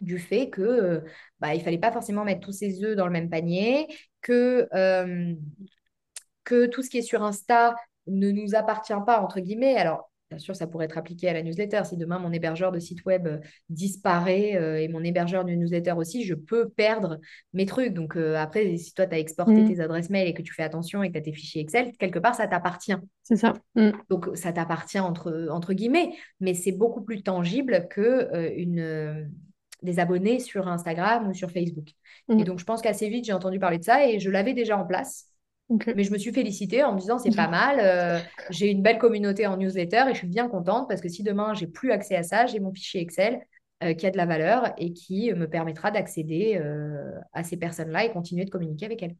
[0.00, 1.00] du fait que euh,
[1.40, 3.88] bah, il fallait pas forcément mettre tous ses œufs dans le même panier,
[4.20, 4.68] que
[6.44, 7.74] que tout ce qui est sur Insta
[8.06, 9.76] ne nous appartient pas, entre guillemets.
[9.76, 11.82] Alors, bien sûr, ça pourrait être appliqué à la newsletter.
[11.84, 15.92] Si demain, mon hébergeur de site web euh, disparaît euh, et mon hébergeur de newsletter
[15.92, 17.20] aussi, je peux perdre
[17.52, 17.92] mes trucs.
[17.92, 19.68] Donc, euh, après, si toi, tu as exporté Mhm.
[19.68, 21.92] tes adresses mail et que tu fais attention et que tu as tes fichiers Excel,
[21.98, 22.94] quelque part, ça t'appartient.
[23.22, 23.52] C'est ça.
[23.74, 23.92] Mhm.
[24.08, 29.30] Donc, ça t'appartient entre, entre guillemets, mais c'est beaucoup plus tangible que euh, une,
[29.82, 31.88] des abonnés sur Instagram ou sur Facebook.
[32.30, 32.44] Et Mhm.
[32.44, 34.86] donc, je pense qu'assez vite, j'ai entendu parler de ça et je l'avais déjà en
[34.86, 35.26] place.
[35.94, 38.98] Mais je me suis félicitée en me disant, c'est pas mal, euh, j'ai une belle
[38.98, 42.16] communauté en newsletter et je suis bien contente parce que si demain, j'ai plus accès
[42.16, 43.40] à ça, j'ai mon fichier Excel
[43.82, 48.04] euh, qui a de la valeur et qui me permettra d'accéder euh, à ces personnes-là
[48.04, 49.16] et continuer de communiquer avec elles.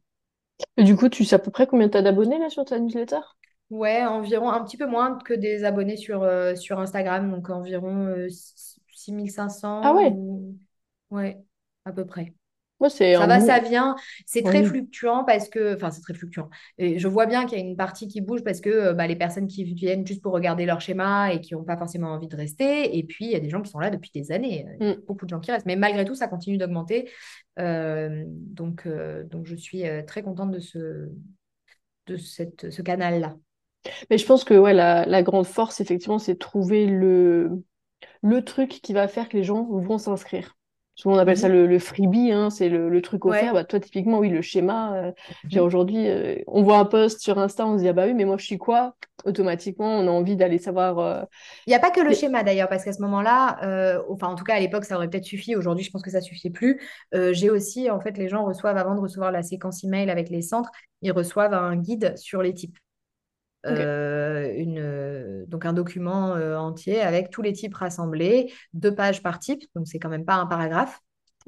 [0.77, 3.21] Et du coup, tu sais à peu près combien t'as d'abonnés là sur ta newsletter?
[3.69, 6.23] Ouais, environ un petit peu moins que des abonnés sur,
[6.55, 9.27] sur Instagram, donc environ euh, 6500
[9.81, 10.57] Ah ouais, ou...
[11.09, 11.43] Ouais,
[11.85, 12.33] à peu près.
[13.13, 13.95] Ça va, ça vient.
[14.25, 14.65] C'est très Oui.
[14.65, 16.49] fluctuant parce que, enfin, c'est très fluctuant.
[16.77, 19.07] Et je vois bien qu'il y a une partie qui bouge parce que euh, bah,
[19.07, 22.27] les personnes qui viennent juste pour regarder leur schéma et qui n'ont pas forcément envie
[22.27, 22.97] de rester.
[22.97, 24.65] Et puis, il y a des gens qui sont là depuis des années.
[24.79, 25.01] Il y a Mhm.
[25.07, 25.65] beaucoup de gens qui restent.
[25.65, 27.09] Mais malgré tout, ça continue d'augmenter.
[27.59, 31.09] Euh, donc, euh, donc, je suis très contente de ce,
[32.07, 33.35] de cette, ce canal-là.
[34.09, 37.63] Mais je pense que ouais, la, la grande force, effectivement, c'est de trouver le,
[38.21, 40.55] le truc qui va faire que les gens vont s'inscrire.
[40.95, 41.53] Souvent, on appelle ça Mhm.
[41.55, 43.53] le, le freebie, hein, c'est le, le truc offert.
[43.53, 43.53] Ouais.
[43.53, 44.93] Bah, toi, typiquement, oui, le schéma.
[44.95, 45.11] euh,
[45.49, 45.65] j'ai Mhm.
[45.65, 48.25] aujourd'hui, euh, on voit un post sur Insta, on se dit, ah bah oui, mais
[48.25, 48.95] moi, je suis quoi?
[49.25, 50.99] Automatiquement, on a envie d'aller savoir.
[50.99, 51.23] euh,
[51.65, 54.43] Il n'y a pas que le schéma d'ailleurs, parce qu'à ce moment-là, enfin en tout
[54.43, 56.81] cas à l'époque ça aurait peut-être suffi, aujourd'hui je pense que ça ne suffit plus.
[57.31, 60.41] J'ai aussi, en fait, les gens reçoivent, avant de recevoir la séquence email avec les
[60.41, 60.71] centres,
[61.01, 62.77] ils reçoivent un guide sur les types.
[63.65, 69.23] Euh, une, euh, donc un document euh, entier avec tous les types rassemblés, deux pages
[69.23, 70.99] par type, donc c'est quand même pas un paragraphe,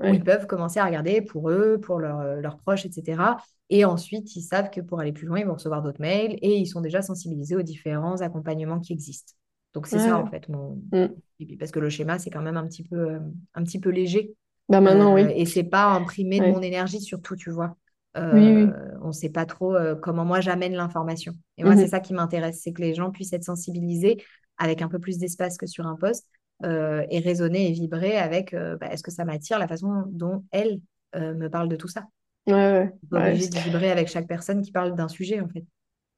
[0.01, 3.38] où ils peuvent commencer à regarder pour eux, pour leur- leurs proches, etc.
[3.70, 6.55] Et ensuite, ils savent que pour aller plus loin, ils vont recevoir d'autres mails et
[6.57, 9.34] ils sont déjà sensibilisés aux différents accompagnements qui existent.
[9.74, 11.16] Donc c'est Ouais, ça en fait mon Mm.
[11.59, 13.20] parce que le schéma c'est quand même un petit peu
[13.53, 14.36] un petit peu léger
[14.70, 15.36] Bah maintenant, euh, oui.
[15.36, 17.76] et c'est pas imprimer de mon énergie sur tout, tu vois.
[18.18, 18.78] Euh, oui.
[19.01, 21.34] on ne sait pas trop euh, comment moi j'amène l'information.
[21.57, 21.89] Et moi, c'est Mhm.
[21.89, 24.18] ça qui m'intéresse, c'est que les gens puissent être sensibilisés
[24.57, 26.28] avec un peu plus d'espace que sur un poste
[26.63, 30.80] euh, et raisonner et vibrer avec bah, est-ce que ça m'attire la façon dont elle
[31.16, 32.05] me parle de tout ça?
[32.47, 32.93] Ouais, ouais.
[33.11, 35.66] On Ouais, obligé c'est- de vibrer avec chaque personne qui parle d'un sujet, en fait.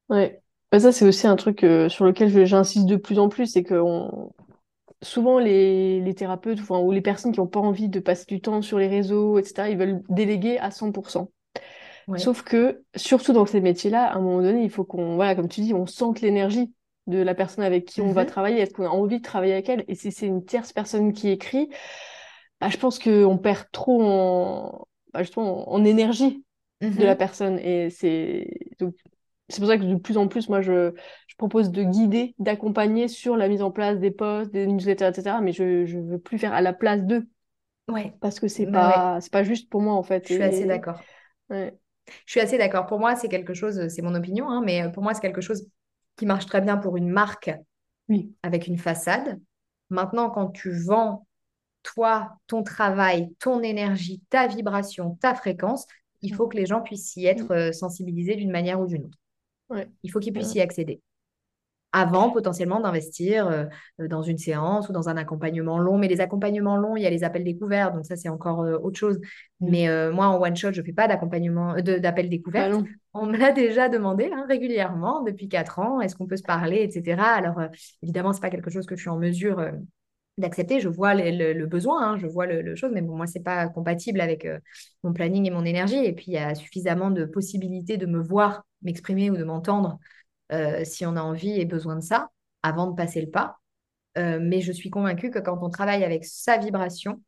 [0.09, 0.41] ouais.
[0.71, 4.33] Bah, ça, c'est aussi un truc sur lequel j'insiste de plus en plus, c'est qu'on
[5.03, 8.41] souvent les, les thérapeutes enfin, ou les personnes qui n'ont pas envie de passer du
[8.41, 11.31] temps sur les réseaux, etc., ils veulent déléguer à 100%.
[12.15, 15.49] Sauf que, surtout dans ces métiers-là, à un moment donné, il faut qu'on, voilà, comme
[15.49, 16.73] tu dis, on sente l'énergie
[17.05, 18.27] de la personne avec qui on va Mhm.
[18.27, 18.59] travailler.
[18.59, 19.85] Est-ce qu'on a envie de travailler avec elle?
[19.87, 21.69] Et si c'est une tierce personne qui écrit,
[22.61, 26.43] bah, je pense qu'on perd trop en, bah, justement, en énergie
[26.93, 27.17] de la Mhm.
[27.17, 27.59] personne.
[27.59, 28.49] Et c'est
[28.79, 28.95] donc
[29.49, 30.93] c'est pour ça que de plus en plus, moi, je,
[31.27, 35.41] je propose de guider, d'accompagner sur la mise en place des posts, des newsletters, etc.
[35.41, 37.27] Mais je je veux plus faire à la place d'eux
[37.89, 40.33] Ouais, parce que c'est bah ouais, pas c'est pas juste pour moi en je fait.
[40.33, 41.07] suis assez d'accord.
[41.49, 41.77] ouais,
[42.25, 42.85] Je suis assez d'accord.
[42.85, 45.67] Pour moi, c'est quelque chose, c'est mon opinion, hein, mais pour moi, c'est quelque chose
[46.15, 47.51] qui marche très bien pour une marque
[48.09, 49.39] oui, avec une façade.
[49.89, 51.25] Maintenant, quand tu vends
[51.83, 55.85] toi, ton travail, ton énergie, ta vibration, ta fréquence,
[56.21, 59.17] il faut que les gens puissent y être euh, sensibilisés d'une manière ou d'une autre.
[59.69, 61.01] ouais, Il faut qu'ils puissent ouais, y accéder
[61.93, 63.65] avant potentiellement d'investir euh,
[64.07, 65.97] dans une séance ou dans un accompagnement long.
[65.97, 68.77] Mais les accompagnements longs, il y a les appels découverts, donc ça c'est encore euh,
[68.77, 69.17] autre chose.
[69.61, 69.69] Mm.
[69.69, 72.73] Mais euh, moi en one shot, je ne fais pas d'accompagnement, de- d'appels découvertes.
[72.73, 72.85] non.
[73.13, 76.01] On me l'a déjà demandé hein, régulièrement depuis quatre ans.
[76.01, 77.23] Est-ce qu'on peut se parler, etc.
[77.29, 77.59] Alors
[78.03, 79.59] évidemment, c'est pas quelque chose que je suis en mesure
[80.37, 80.79] d'accepter.
[80.79, 83.25] Je vois le, le- le besoin, hein, je vois le, le chose, mais bon, moi
[83.27, 84.59] c'est pas compatible avec euh,
[85.03, 85.97] mon planning et mon énergie.
[85.97, 89.99] Et puis il y a suffisamment de possibilités de me voir m'exprimer ou de m'entendre
[90.51, 92.29] euh, si on a envie et besoin de ça,
[92.63, 93.57] avant de passer le pas.
[94.17, 97.21] Euh, mais je suis convaincue que quand on travaille avec sa vibration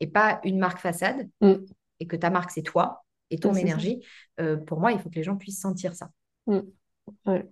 [0.00, 1.54] et pas une marque façade, Mm.
[2.00, 4.00] et que ta marque c'est toi et ton énergie,
[4.40, 6.10] euh, pour moi, il faut que les gens puissent sentir ça.
[6.46, 6.60] Mm.
[7.26, 7.46] Ouais.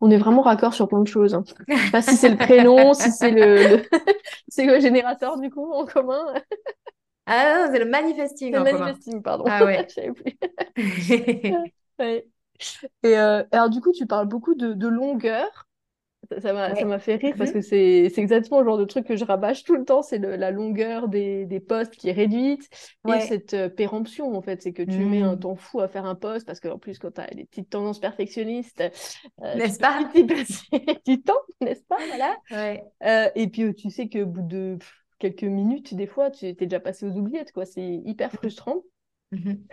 [0.00, 1.34] On est vraiment raccord sur plein de choses.
[1.34, 1.44] hein.
[1.68, 3.82] Je sais pas si c'est le prénom, si c'est le, le...
[4.48, 6.34] c'est le générateur du coup en commun.
[7.26, 8.78] Ah non, c'est le manifesting le en commun.
[8.80, 9.44] manifesting, pardon.
[9.46, 9.88] Ah Je ouais.
[9.94, 10.36] savais plus.
[11.98, 12.26] Ouais.
[13.02, 15.66] Et euh, alors du coup, tu parles beaucoup de, de longueur.
[16.42, 16.84] Ça m'a Ouais.
[16.98, 17.62] fait rire parce que Mhm.
[17.62, 21.08] c'est exactement le genre de truc que je rabâche tout le temps, c'est la longueur
[21.08, 22.68] des, des posts qui est réduite
[23.06, 25.38] et cette euh, péremption en fait, c'est que tu mets un Hmm.
[25.38, 28.00] temps fou à faire un post parce qu'en plus quand tu as des petites tendances
[28.00, 28.82] perfectionnistes,
[29.42, 30.12] euh, tu N'est-ce pas?
[30.14, 32.02] y passer du temps, n'est-ce pas?
[32.08, 32.38] Voilà.
[32.50, 32.84] Ouais.
[33.04, 34.78] Euh, et puis tu sais qu'au bout de
[35.18, 37.66] quelques minutes, des fois, tu t'es déjà passé aux oubliettes, quoi.
[37.66, 38.82] C'est hyper frustrant.
[39.32, 39.68] Mhm.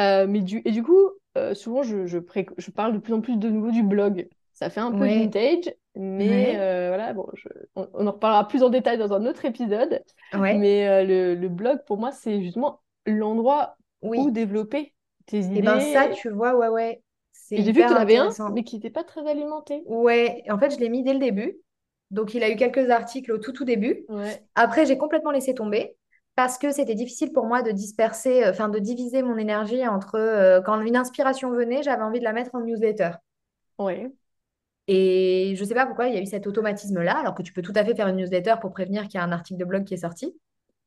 [0.00, 3.14] Euh, mais du, et du coup, euh, souvent, je, je, pré- je parle de plus
[3.14, 4.28] en plus de nouveau du blog.
[4.52, 5.18] Ça fait un peu Ouais.
[5.18, 6.58] vintage, mais Ouais.
[6.58, 10.02] euh, voilà, bon, je- on, on en reparlera plus en détail dans un autre épisode.
[10.34, 10.54] Ouais.
[10.58, 14.94] Mais euh, le, le blog, pour moi, c'est justement l'endroit où développer
[15.26, 16.14] tes Et ben ça, idées.
[16.14, 17.02] tu vois, ouais, ouais,
[17.50, 19.82] j'ai vu que tu en avais un, mais qui n'était pas très alimenté.
[19.86, 21.58] Ouais, en fait, je l'ai mis dès le début.
[22.10, 24.06] Donc, il a eu quelques articles au tout, tout début.
[24.54, 25.96] Après, j'ai complètement laissé tomber
[26.36, 30.16] parce que c'était difficile pour moi de disperser, euh, enfin, de diviser mon énergie entre
[30.16, 33.12] euh, quand une inspiration venait, j'avais envie de la mettre en newsletter.
[33.78, 34.12] ouais,
[34.88, 37.52] Et je ne sais pas pourquoi il y a eu cet automatisme-là, alors que tu
[37.52, 39.64] peux tout à fait faire une newsletter pour prévenir qu'il y a un article de
[39.64, 40.34] blog qui est sorti,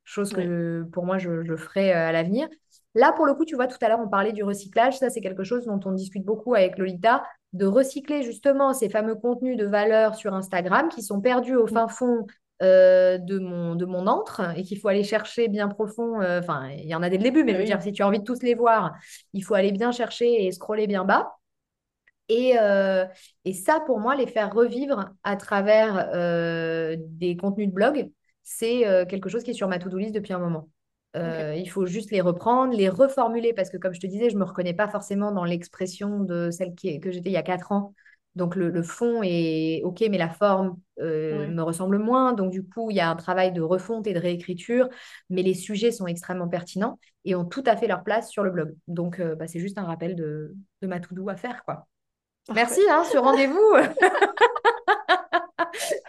[0.06, 2.48] chose que pour moi, je, je ferai euh, à l'avenir.
[2.96, 4.98] Là, pour le coup, tu vois, tout à l'heure, on parlait du recyclage.
[5.00, 7.24] Ça, c'est quelque chose dont on discute beaucoup avec Lolita,
[7.54, 11.76] de recycler justement ces fameux contenus de valeur sur Instagram qui sont perdus au Mm.
[11.76, 12.28] fin fond
[12.62, 16.22] euh, de mon, de mon antre et qu'il faut aller chercher bien profond.
[16.22, 18.02] euh, Enfin, il y en a dès le début, mais je veux dire, si tu
[18.04, 18.94] as envie de tous les voir,
[19.34, 21.36] il faut aller bien chercher et scroller bien bas.
[22.28, 23.06] Et, euh,
[23.46, 26.10] et ça, pour moi, les faire revivre à travers
[26.98, 28.10] des contenus de blog,
[28.44, 30.70] c'est quelque chose qui est sur ma to-do list depuis un moment.
[31.16, 34.40] il faut juste les reprendre, les reformuler, parce que comme je te disais, je ne
[34.42, 37.44] me reconnais pas forcément dans l'expression de celle qui est- que j'étais il y a
[37.44, 37.94] quatre ans.
[38.36, 41.48] Donc le, le fond est OK, mais la forme euh, Ouais.
[41.48, 42.34] me ressemble moins.
[42.34, 44.88] Donc du coup, il y a un travail de refonte et de réécriture,
[45.30, 48.52] mais les sujets sont extrêmement pertinents et ont tout à fait leur place sur le
[48.52, 48.76] blog.
[48.88, 51.88] Donc euh, bah, c'est juste un rappel de, de ma to-do à faire, quoi.
[52.54, 53.76] Merci, hein, ce rendez-vous.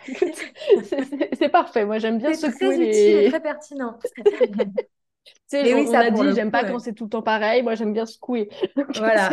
[1.38, 1.84] C'est parfait.
[1.84, 3.98] Moi, j'aime bien C'est très secouer utile et très pertinent.
[5.50, 7.04] Tu sais, Mais on, oui, on ça, a pour dit, j'aime pas quand c'est tout
[7.04, 7.62] le temps pareil.
[7.62, 8.48] Moi, j'aime bien secouer.
[8.76, 9.30] Donc, Voilà.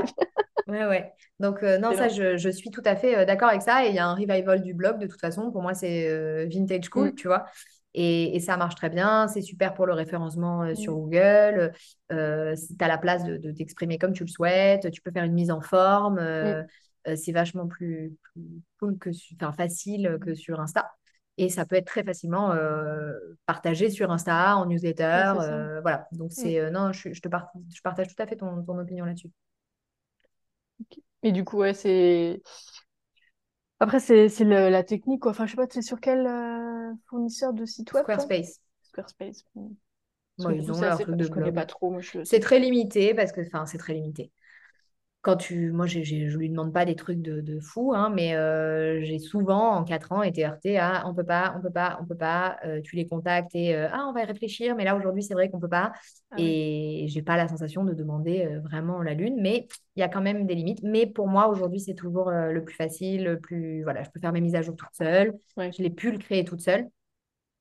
[0.67, 1.13] Ouais, ouais.
[1.39, 3.85] Donc, euh, non, ça, je, je suis tout à fait euh, d'accord avec ça.
[3.85, 5.51] Et il y a un revival du blog, de toute façon.
[5.51, 7.15] Pour moi, c'est euh, vintage cool, Mm.
[7.15, 7.45] tu vois.
[7.93, 9.27] Et, et ça marche très bien.
[9.27, 10.95] C'est super pour le référencement sur Mm.
[10.95, 11.73] Google.
[12.09, 14.91] Tu as la place de, de t'exprimer comme tu le souhaites.
[14.91, 16.19] Tu peux faire une mise en forme.
[16.19, 17.15] Mm.
[17.15, 18.43] C'est vachement plus, plus
[18.79, 19.09] cool que
[19.41, 20.91] enfin, facile que sur Insta.
[21.37, 23.13] Et ça peut être très facilement euh,
[23.45, 25.33] partagé sur Insta, en newsletter.
[25.35, 25.41] ça.
[25.41, 26.07] euh, voilà.
[26.11, 28.79] Donc, c'est euh, non, je, je te par- je partage tout à fait ton, ton
[28.79, 29.29] opinion là-dessus.
[30.81, 30.99] Ok.
[31.23, 32.41] Et du coup, ouais, c'est.
[33.79, 35.31] Après, c'est la technique, quoi.
[35.31, 38.05] Enfin, je sais pas, tu es sur quel euh, fournisseur de site web?
[38.05, 38.59] Squarespace.
[38.81, 39.45] Squarespace.
[40.39, 41.95] Bon, ils ont leur truc de Je connais pas trop.
[42.23, 44.31] C'est très limité parce que, enfin, c'est très limité.
[45.27, 48.09] Quand tu, moi, j'ai, j'ai- je lui demande pas des trucs de, de fou, hein,
[48.15, 51.69] mais euh, j'ai souvent, en quatre ans, été heurtée à on peut pas, on peut
[51.69, 52.57] pas, on peut pas.
[52.65, 55.33] euh, tu les contactes et euh, ah, on va y réfléchir, mais là, aujourd'hui, c'est
[55.33, 55.91] vrai qu'on peut pas.
[56.31, 56.37] Ah.
[56.39, 59.67] Et j'ai pas la sensation de demander vraiment la lune, mais
[59.97, 60.79] il y a quand même des limites.
[60.81, 63.83] Mais pour moi, aujourd'hui, c'est toujours le plus facile, le plus.
[63.83, 65.33] Voilà, je peux faire mes mises à jour toute seule.
[65.57, 65.73] Ouais.
[65.77, 66.87] Je l'ai pu le créer toute seule.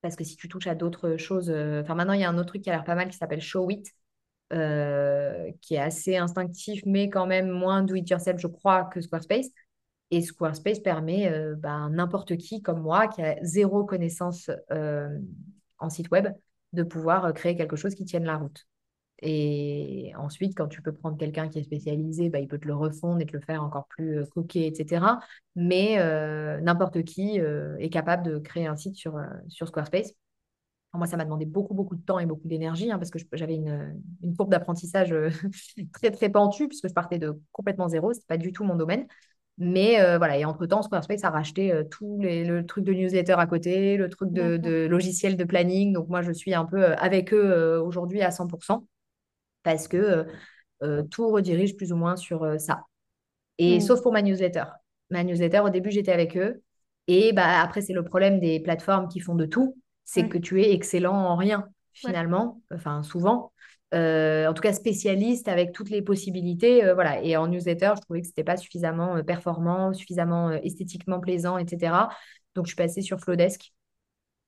[0.02, 2.48] Parce que si tu touches à d'autres choses, enfin maintenant il y a un autre
[2.48, 3.82] truc qui a l'air pas mal qui s'appelle Showit,
[4.52, 9.00] euh, qui est assez instinctif, mais quand même moins do it yourself, je crois, que
[9.00, 9.48] Squarespace.
[10.10, 15.18] Et Squarespace permet euh, ben, n'importe qui comme moi, qui a zéro connaissance euh,
[15.78, 16.28] en site web,
[16.72, 18.66] de pouvoir euh, créer quelque chose qui tienne la route.
[19.22, 22.74] Et ensuite, quand tu peux prendre quelqu'un qui est spécialisé, bah, il peut te le
[22.74, 25.06] refondre et te le faire encore plus coquet, etc.
[25.54, 25.96] Mais
[26.60, 29.18] n'importe qui est capable de créer un site sur,
[29.48, 30.12] sur Squarespace.
[30.96, 33.54] Moi, ça m'a demandé beaucoup, beaucoup de temps et beaucoup d'énergie hein, parce que j'avais
[33.54, 35.30] une, une courbe d'apprentissage euh,
[35.92, 38.12] très, très pentue puisque je partais de complètement zéro.
[38.12, 39.06] Ce pas du tout mon domaine.
[39.58, 43.32] Mais euh, voilà, et entre-temps, Squarespace a racheté euh, tous les, le truc de newsletter
[43.38, 45.94] à côté, le truc de, logiciel de planning.
[45.94, 48.86] Donc, moi, je suis un peu euh, avec eux euh, aujourd'hui à 100%
[49.62, 50.26] parce que
[51.10, 52.84] tout redirige plus ou moins sur ça.
[53.58, 53.80] Et Mm.
[53.80, 54.64] sauf pour ma newsletter.
[55.10, 56.62] Ma newsletter, au début, j'étais avec eux.
[57.08, 59.76] Et bah, après, c'est le problème des plateformes qui font de tout,
[60.06, 60.30] c'est Ouais.
[60.30, 61.68] que tu es excellent en rien,
[62.04, 62.10] Ouais.
[62.12, 63.52] finalement, enfin souvent.
[63.94, 66.84] Euh, en tout cas, spécialiste avec toutes les possibilités.
[66.84, 67.22] euh, voilà.
[67.22, 72.08] Et en newsletter, je trouvais que c'était pas suffisamment euh, performant, suffisamment esthétiquement plaisant, etc.
[72.56, 73.72] Donc, je suis passée sur Flowdesk.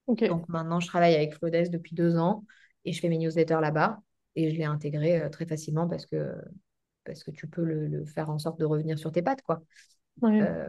[0.07, 0.23] Ok.
[0.29, 2.45] Donc, maintenant, je travaille avec Flowdesk depuis deux ans
[2.85, 4.01] et je fais mes newsletters là-bas.
[4.37, 6.35] Et je l'ai intégré euh, très facilement parce que,
[7.05, 9.63] parce que tu peux le, le faire en sorte de revenir sur tes pattes, quoi.
[10.23, 10.69] Ouais.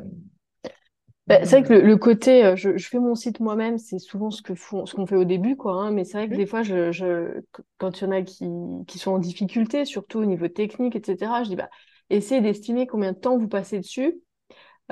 [1.32, 3.78] Euh, Bah, c'est vrai que le, le côté, euh, je, je fais mon site moi-même,
[3.78, 5.74] c'est souvent ce que font, ce qu'on fait au début, quoi.
[5.74, 7.42] hein, mais c'est vrai que des fois, je, je,
[7.78, 8.46] quand il y en a qui,
[8.88, 11.70] qui sont en difficulté, surtout au niveau technique, etc., je dis, bah,
[12.10, 14.22] essayez d'estimer combien de temps vous passez dessus,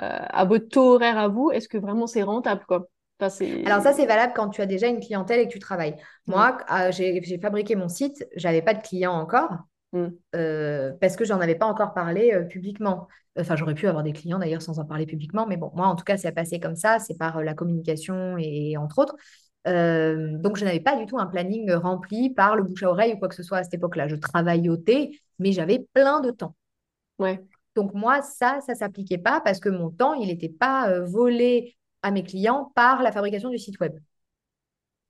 [0.01, 2.87] euh, à votre taux horaire à vous, est-ce que vraiment c'est rentable, quoi?
[3.19, 3.29] Enfin,
[3.65, 4.05] Alors ça, c'est...
[4.05, 5.95] valable quand tu as déjà une clientèle et que tu travailles.
[6.27, 9.49] Moi, euh, j'ai j'ai fabriqué mon site, j'avais pas de clients encore
[9.93, 13.07] mm, euh, parce que j'en avais pas encore parlé euh, publiquement.
[13.39, 15.95] Enfin, j'aurais pu avoir des clients d'ailleurs sans en parler publiquement, mais bon, moi, en
[15.95, 19.15] tout cas, c'est passé comme ça, c'est par euh, la communication et entre autres.
[19.65, 23.17] Donc, je n'avais pas du tout un planning rempli par le bouche à oreille ou
[23.17, 24.07] quoi que ce soit à cette époque-là.
[24.07, 26.55] Je travaillotais, mais j'avais plein de temps.
[27.19, 27.41] ouais,
[27.75, 32.11] Donc moi, ça, ça s'appliquait pas parce que mon temps, il n'était pas volé à
[32.11, 33.93] mes clients par la fabrication du site web.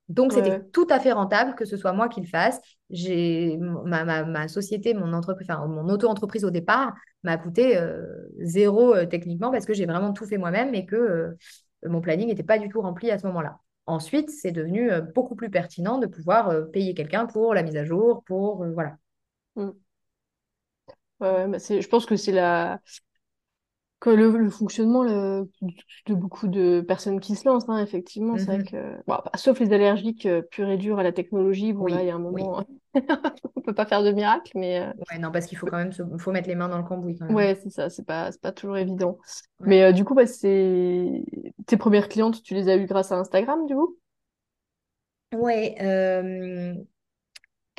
[0.08, 2.60] Donc ouais, c'était tout à fait rentable que ce soit moi qui le fasse.
[2.90, 6.94] J'ai ma, ma, ma société, mon entreprise, enfin mon auto-entreprise au départ
[7.24, 8.06] m'a coûté euh,
[8.40, 11.36] zéro euh, techniquement parce que j'ai vraiment tout fait moi-même et que euh,
[11.86, 13.58] mon planning n'était pas du tout rempli à ce moment-là.
[13.86, 18.22] Ensuite, c'est devenu beaucoup plus pertinent de pouvoir payer quelqu'un pour la mise à jour,
[18.26, 18.96] pour voilà.
[19.56, 19.70] Mm.
[21.20, 22.80] Ouais, bah, je pense que c'est la,
[24.00, 25.50] que le, le fonctionnement le-
[26.06, 28.68] de beaucoup de personnes qui se lancent, hein, effectivement, c'est vrai Mhm.
[28.70, 32.02] que, bon, bah, sauf les allergiques euh, purs et durs à la technologie, bon là,
[32.02, 32.48] il y Oui, a un oui.
[32.48, 32.64] moment,
[33.56, 35.92] on peut pas faire de miracle, mais euh, Ouais, non, parce qu'il faut quand même
[35.92, 37.46] se- faut mettre les mains dans le cambouis quand même.
[37.46, 39.18] ouais, c'est ça, c'est pas, pas toujours évident.
[39.60, 39.66] Ouais.
[39.66, 41.24] Mais euh, du coup, bah, c'est
[41.66, 43.98] tes premières clientes, tu les as eues grâce à Instagram, du coup?
[45.32, 46.74] Ouais, euh,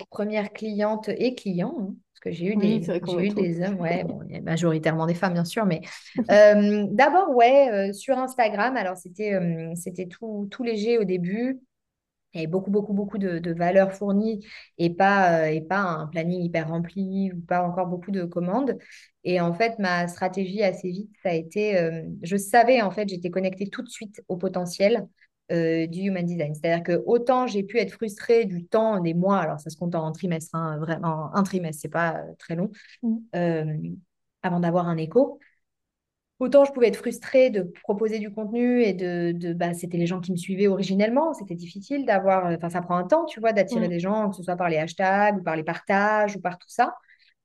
[0.10, 4.04] première cliente et client, hein, parce que j'ai eu Oui, des, j'ai eu hommes, ouais,
[4.06, 5.82] bon, il y a majoritairement des femmes, bien sûr, mais
[6.32, 11.60] euh, d'abord, ouais, euh, sur Instagram, alors c'était euh, c'était tout, tout léger au début,
[12.34, 14.46] il y avait beaucoup, beaucoup, beaucoup de, de valeurs fournies
[14.80, 18.78] et pas, euh, et pas un planning hyper rempli ou pas encore beaucoup de commandes.
[19.26, 21.92] Et en fait, ma stratégie assez vite, ça a été,
[22.24, 25.08] je savais, en fait, j'étais connectée tout de suite au potentiel
[25.52, 26.54] euh, du human design.
[26.56, 29.96] C'est-à-dire que autant j'ai pu être frustrée du temps des mois, alors ça se compte
[29.96, 32.72] en trimestre, hein, vraiment, un trimestre, c'est pas euh, très long,
[33.04, 33.20] Mm.
[33.36, 33.66] euh,
[34.44, 35.40] avant d'avoir un écho.
[36.40, 40.08] Autant je pouvais être frustrée de proposer du contenu et de, de bah, c'était les
[40.08, 43.52] gens qui me suivaient originellement, c'était difficile d'avoir, enfin ça prend un temps, tu vois,
[43.52, 46.40] d'attirer Ouais, des gens, que ce soit par les hashtags ou par les partages ou
[46.42, 46.96] par tout ça.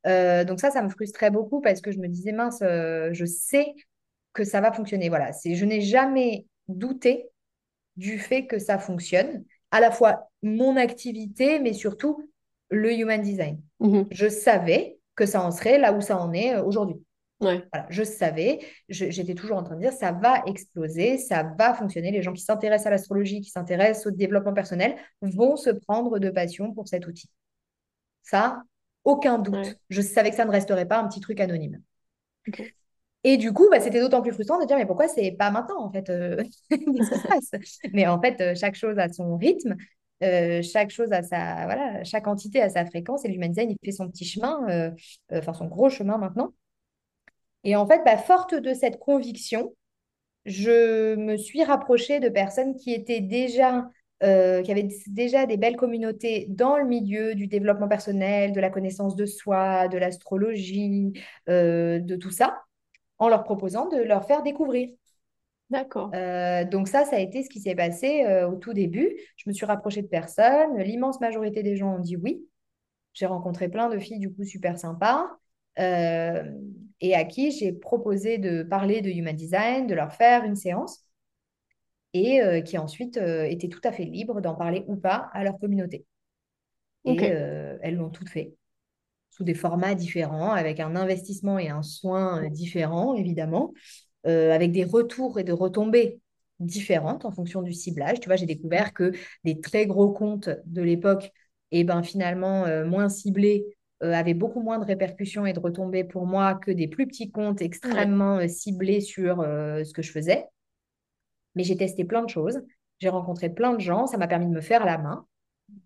[0.07, 3.75] Euh, donc ça, ça me frustrait beaucoup parce que je me disais, mince, je sais
[4.33, 5.09] que ça va fonctionner.
[5.09, 7.29] Voilà, c'est, je n'ai jamais douté
[7.97, 12.29] du fait que ça fonctionne, à la fois mon activité, mais surtout
[12.71, 13.61] le human design.
[13.81, 14.07] Mhm.
[14.11, 16.97] Je savais que ça en serait là où ça en est euh, aujourd'hui.
[17.41, 21.75] Ouais, Voilà, je savais, j'étais toujours en train de dire, ça va exploser, ça va
[21.75, 22.11] fonctionner.
[22.11, 26.31] Les gens qui s'intéressent à l'astrologie, qui s'intéressent au développement personnel, vont se prendre de
[26.31, 27.29] passion pour cet outil.
[28.23, 28.63] Ça,
[29.03, 29.79] aucun ouais, doute.
[29.91, 31.83] Je savais que ça ne resterait pas un petit truc anonyme.
[33.27, 35.83] Et du coup, bah, c'était d'autant plus frustrant de dire, mais pourquoi c'est pas maintenant,
[35.83, 37.51] en fait euh, se passe?
[37.95, 39.77] Mais en fait, euh, chaque chose a son rythme,
[40.23, 43.79] euh, chaque chose a sa, voilà, chaque entité a sa fréquence, et l'human design, il
[43.83, 44.91] fait son petit chemin, euh,
[45.33, 46.53] enfin son gros chemin maintenant.
[47.65, 49.75] Et en fait, bah, forte de cette conviction,
[50.45, 54.27] je me suis rapprochée de personnes qui étaient déjà, qui
[54.73, 59.27] avaient déjà des belles communautés dans le milieu du développement personnel, de la connaissance de
[59.27, 61.13] soi, de l'astrologie,
[61.47, 62.64] de tout ça,
[63.25, 64.91] en leur proposant de leur faire découvrir.
[65.71, 66.11] D'accord.
[66.15, 69.17] Euh, donc ça, ça a été ce qui s'est passé au tout début.
[69.37, 70.79] Je me suis rapprochée de personnes.
[70.79, 72.47] L'immense majorité des gens ont dit oui.
[73.15, 75.27] J'ai rencontré plein de filles du coup super sympas.
[75.79, 76.45] Euh,
[77.01, 81.05] et à qui j'ai proposé de parler de Human Design, de leur faire une séance,
[82.13, 85.43] et euh, qui ensuite euh, étaient tout à fait libres d'en parler ou pas à
[85.43, 86.07] leur communauté.
[87.07, 88.55] Et elles l'ont toutes fait,
[89.37, 93.73] sous des formats différents, avec un investissement et un soin différents, évidemment,
[94.25, 96.21] avec des retours et de retombées
[96.61, 98.21] différentes en fonction du ciblage.
[98.21, 99.13] Tu vois, j'ai découvert que
[99.45, 101.33] des très gros comptes de l'époque,
[101.73, 106.27] eh ben, finalement, moins ciblés, euh, avait beaucoup moins de répercussions et de retombées pour
[106.27, 110.47] moi que des plus petits comptes extrêmement euh, ciblés sur euh, ce que je faisais.
[111.55, 112.61] Mais j'ai testé plein de choses,
[112.99, 115.27] j'ai rencontré plein de gens, ça m'a permis de me faire la main.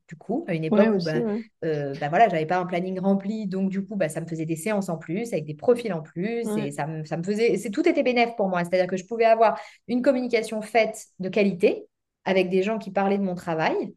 [0.08, 3.70] Du coup, à une époque où ben, ben voilà, j'avais pas un planning rempli, donc
[3.70, 6.46] du coup, bah, ça me faisait des séances en plus, avec des profils en plus,
[6.58, 8.64] et ça me, ça me faisait, c'est tout était bénéf pour moi.
[8.64, 11.86] C'est-à-dire que je pouvais avoir une communication faite de qualité
[12.24, 13.94] avec des gens qui parlaient de mon travail,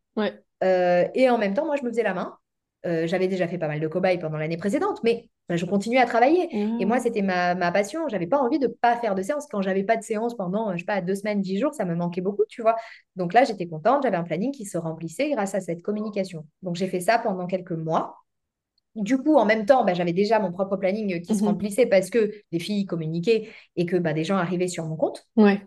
[0.61, 2.37] et en même temps, moi, je me faisais la main
[2.85, 6.05] euh, j'avais déjà fait pas mal de cobayes pendant l'année précédente, mais je continuais à
[6.05, 6.49] travailler.
[6.79, 7.01] Et moi, mmh.
[7.01, 8.07] c'était ma, ma, passion.
[8.07, 9.47] J'avais pas envie de pas faire de séance.
[9.51, 11.95] Quand j'avais pas de séance pendant, je sais pas, deux semaines, dix jours, ça me
[11.95, 12.75] manquait beaucoup, tu vois.
[13.15, 14.03] Donc là, j'étais contente.
[14.03, 16.45] J'avais un planning qui se remplissait grâce à cette communication.
[16.61, 18.17] Donc j'ai fait ça pendant quelques mois.
[18.95, 21.85] Du coup, en même temps, bah, j'avais déjà mon propre planning qui se mmh remplissait
[21.85, 25.27] parce que des filles communiquaient et que bah, des gens arrivaient sur mon compte.
[25.37, 25.61] Ouais.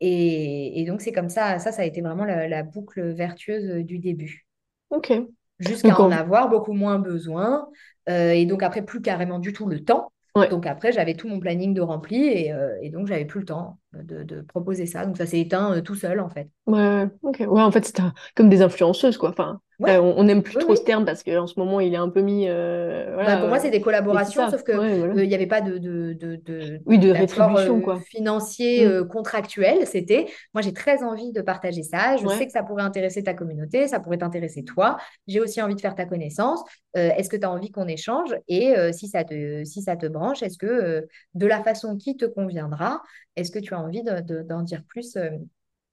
[0.00, 3.84] Et, et donc, c'est comme ça, ça, ça a été vraiment la, la boucle vertueuse
[3.84, 4.46] du début.
[4.90, 5.12] Ok
[5.58, 7.68] jusqu'à en avoir beaucoup moins besoin.
[8.08, 10.12] Euh, et donc après, plus carrément du tout le temps.
[10.50, 13.46] Donc après, j'avais tout mon planning de rempli et, euh, et donc j'avais plus le
[13.46, 15.04] temps de, de, proposer ça.
[15.04, 16.48] Donc ça s'est éteint euh, tout seul en fait.
[16.66, 17.40] Ouais, ok.
[17.40, 18.04] Ouais, en fait, c'était
[18.36, 19.30] comme des influenceuses quoi.
[19.30, 22.20] Enfin, on n'aime plus trop ce terme parce qu'en ce moment, il est un peu
[22.20, 22.46] mis.
[22.48, 26.80] Euh, bah, pour moi, c'est des collaborations, sauf qu'il n'y avait pas de, de, de,
[26.86, 28.00] oui, de rétribution quoi.
[28.00, 29.08] financier mm.
[29.08, 29.86] contractuel.
[29.86, 32.16] C'était, moi, j'ai très envie de partager ça.
[32.16, 34.98] Je sais que ça pourrait intéresser ta communauté, ça pourrait t'intéresser toi.
[35.26, 36.62] J'ai aussi envie de faire ta connaissance.
[36.94, 40.42] est-ce que tu as envie qu'on échange Et si, ça te, si ça te branche,
[40.42, 43.02] est-ce que de la façon qui te conviendra,
[43.36, 45.16] est-ce que tu as envie d'en dire plus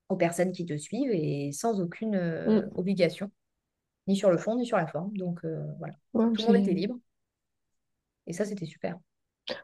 [0.09, 2.71] aux personnes qui te suivent et sans aucune mm.
[2.75, 3.29] obligation?
[4.07, 5.15] Ni sur le fond, ni sur la forme.
[5.17, 6.95] Donc euh, voilà, tout le monde était libre.
[8.27, 8.97] Et ça, c'était super.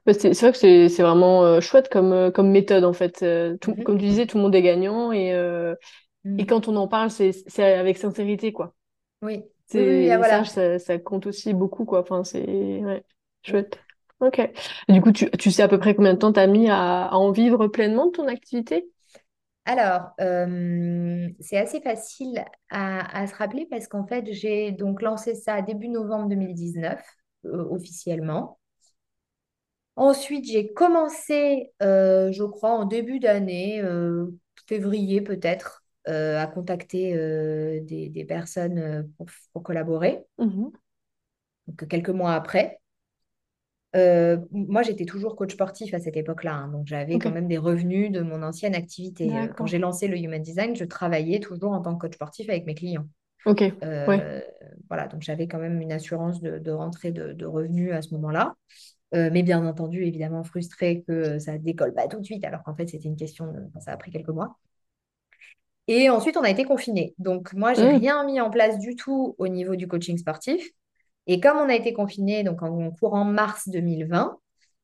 [0.05, 3.21] C'est vrai que c'est vraiment euh, chouette comme, euh, comme méthode, en fait.
[3.23, 3.83] Mhm.
[3.83, 5.29] Comme tu disais, tout le monde est gagnant et,
[6.37, 8.75] et quand on en parle, c'est avec sincérité, quoi.
[9.21, 9.43] Oui.
[9.73, 10.43] voilà.
[10.45, 12.01] ça, ça, compte aussi beaucoup, quoi.
[12.01, 12.81] Enfin, c'est
[13.43, 13.79] chouette.
[14.19, 14.51] Ok.
[14.87, 17.05] du coup, tu, tu, sais à peu près combien de temps tu as mis à,
[17.05, 18.87] à en vivre pleinement de ton activité?
[19.65, 25.61] Alors, euh, c'est assez facile à, se rappeler parce qu'en fait, j'ai donc lancé ça
[25.61, 26.99] début novembre 2019,
[27.45, 28.59] euh, officiellement.
[29.95, 33.83] Ensuite, j'ai commencé, euh, je crois, en début d'année,
[34.67, 37.13] février peut-être, à contacter
[37.81, 39.11] des, personnes
[39.53, 40.25] pour, collaborer.
[40.39, 40.69] Mmh
[41.67, 42.80] donc, quelques mois après.
[43.95, 47.57] Euh, moi, j'étais toujours coach sportif à cette époque-là, hein, donc j'avais quand même des
[47.57, 49.29] revenus de mon ancienne activité.
[49.35, 52.49] Euh, quand j'ai lancé le Human Design, je travaillais toujours en tant que coach sportif
[52.49, 53.05] avec mes clients.
[53.45, 53.63] Ok.
[53.83, 54.41] Euh,
[54.87, 58.55] voilà, donc j'avais quand même une assurance de, rentrée de, revenus à ce moment-là.
[59.11, 62.87] mais bien entendu, évidemment, frustrée que ça décolle pas tout de suite, alors qu'en fait,
[62.87, 63.59] c'était une question de...
[63.79, 64.57] ça a pris quelques mois.
[65.87, 67.13] Et ensuite, on a été confinés.
[67.17, 67.97] Donc, moi, j'ai n'ai mmh.
[67.97, 70.71] rien mis en place du tout au niveau du coaching sportif.
[71.27, 74.37] Et comme on a été confinés donc en courant mars 2020,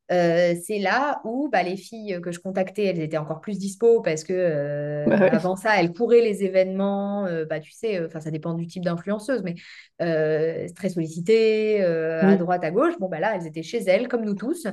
[0.09, 4.01] euh, c'est là où bah, les filles que je contactais, elles étaient encore plus dispo
[4.01, 7.25] parce que euh, bah avant ça, elles couraient les événements.
[7.25, 9.55] Euh, bah, tu sais, enfin ça dépend du type d'influenceuse, mais
[9.99, 12.97] très sollicitées à droite, à gauche.
[12.99, 14.67] Bon, bah là, elles étaient chez elles, comme nous tous,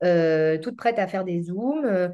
[0.00, 2.10] toutes prêtes à faire des zooms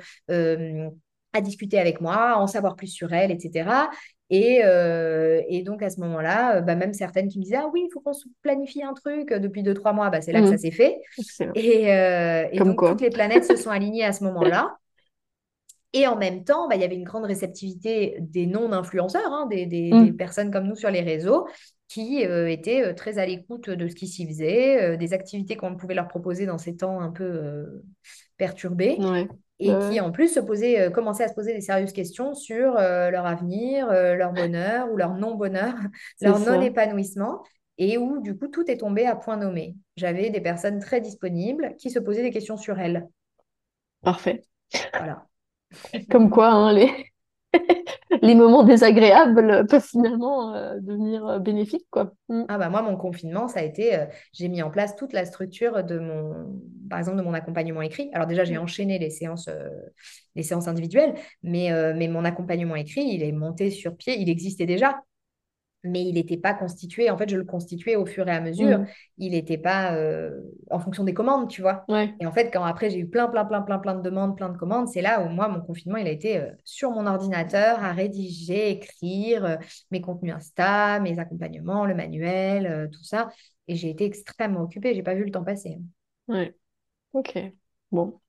[1.32, 3.88] à discuter avec moi, en savoir plus sur elles, etc.
[4.32, 7.82] Euh, et, donc à ce moment-là, euh, bah, même certaines qui me disaient Ah oui,
[7.86, 10.48] il faut qu'on se planifie un truc depuis deux, trois mois, bah, c'est là que
[10.48, 10.58] ça mmh.
[10.58, 11.00] s'est fait.
[11.54, 14.76] Et, euh, donc toutes les planètes se sont alignées à ce moment-là.
[15.92, 19.90] Et en même temps, bah, il y avait une grande réceptivité des non-influenceurs, hein, des,
[19.92, 20.16] mmh.
[20.16, 21.46] personnes comme nous sur les réseaux,
[21.88, 26.08] qui étaient très à l'écoute de ce qui s'y faisait, des activités qu'on pouvait leur
[26.08, 27.84] proposer dans ces temps un peu
[28.36, 28.98] perturbés
[29.59, 32.76] et qui en plus se posaient, euh, commençaient à se poser des sérieuses questions sur
[32.76, 35.74] euh, leur avenir, euh, leur bonheur ou leur non-bonheur,
[36.20, 37.42] leur non-épanouissement,
[37.78, 39.76] et où du coup tout est tombé à point nommé.
[39.96, 43.09] J'avais des personnes très disponibles qui se posaient des questions sur elles.
[44.02, 44.42] Parfait.
[44.92, 45.26] Voilà.
[46.11, 46.90] Comme quoi, hein, les...
[48.22, 52.12] les moments désagréables peuvent finalement euh, devenir euh, bénéfiques, quoi.
[52.28, 52.44] Mm.
[52.48, 55.24] Ah bah moi, mon confinement, ça a été, euh, j'ai mis en place toute la
[55.24, 58.11] structure de mon, par exemple, de mon accompagnement écrit.
[58.12, 59.48] Alors déjà, j'ai enchaîné les séances,
[60.34, 64.66] les séances individuelles, mais, mais mon accompagnement écrit, il est monté sur pied, il existait
[64.66, 65.00] déjà
[65.87, 67.11] mais il n'était pas constitué.
[67.11, 68.80] En fait, je le constituais au fur et à mesure.
[68.80, 68.87] Mm.
[69.18, 70.30] Il n'était pas euh,
[70.70, 71.84] en fonction des commandes, tu vois.
[72.20, 74.49] Et en fait, quand après j'ai eu plein, plein, plein, plein, plein de demandes, plein
[74.49, 77.82] de commandes, c'est là où moi, mon confinement, il a été euh, sur mon ordinateur
[77.82, 79.57] à rédiger, écrire euh,
[79.91, 83.28] mes contenus Insta, mes accompagnements, le manuel, tout ça.
[83.68, 84.95] Et j'ai été extrêmement occupée.
[84.95, 85.78] J'ai pas vu le temps passer.
[86.28, 86.55] Ouais.
[87.12, 87.39] Ok.
[87.91, 88.20] Bon.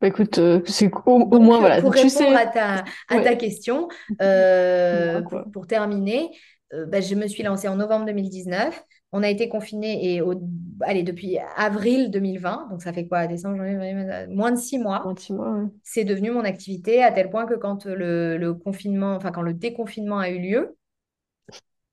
[0.00, 1.80] Bah, écoute, c'est au, moins voilà.
[1.82, 3.88] Pour répondre à ta, à ta question,
[5.52, 6.30] pour terminer,
[6.72, 8.82] euh, bah, je me suis lancée en novembre 2019.
[9.12, 10.34] On a été confinés et au,
[10.82, 15.02] allez, depuis avril 2020, donc ça fait quoi Décembre, janvier, moins de six mois.
[15.02, 19.14] Moins de six mois, C'est devenu mon activité à tel point que quand le, confinement,
[19.16, 20.76] enfin quand le déconfinement a eu lieu,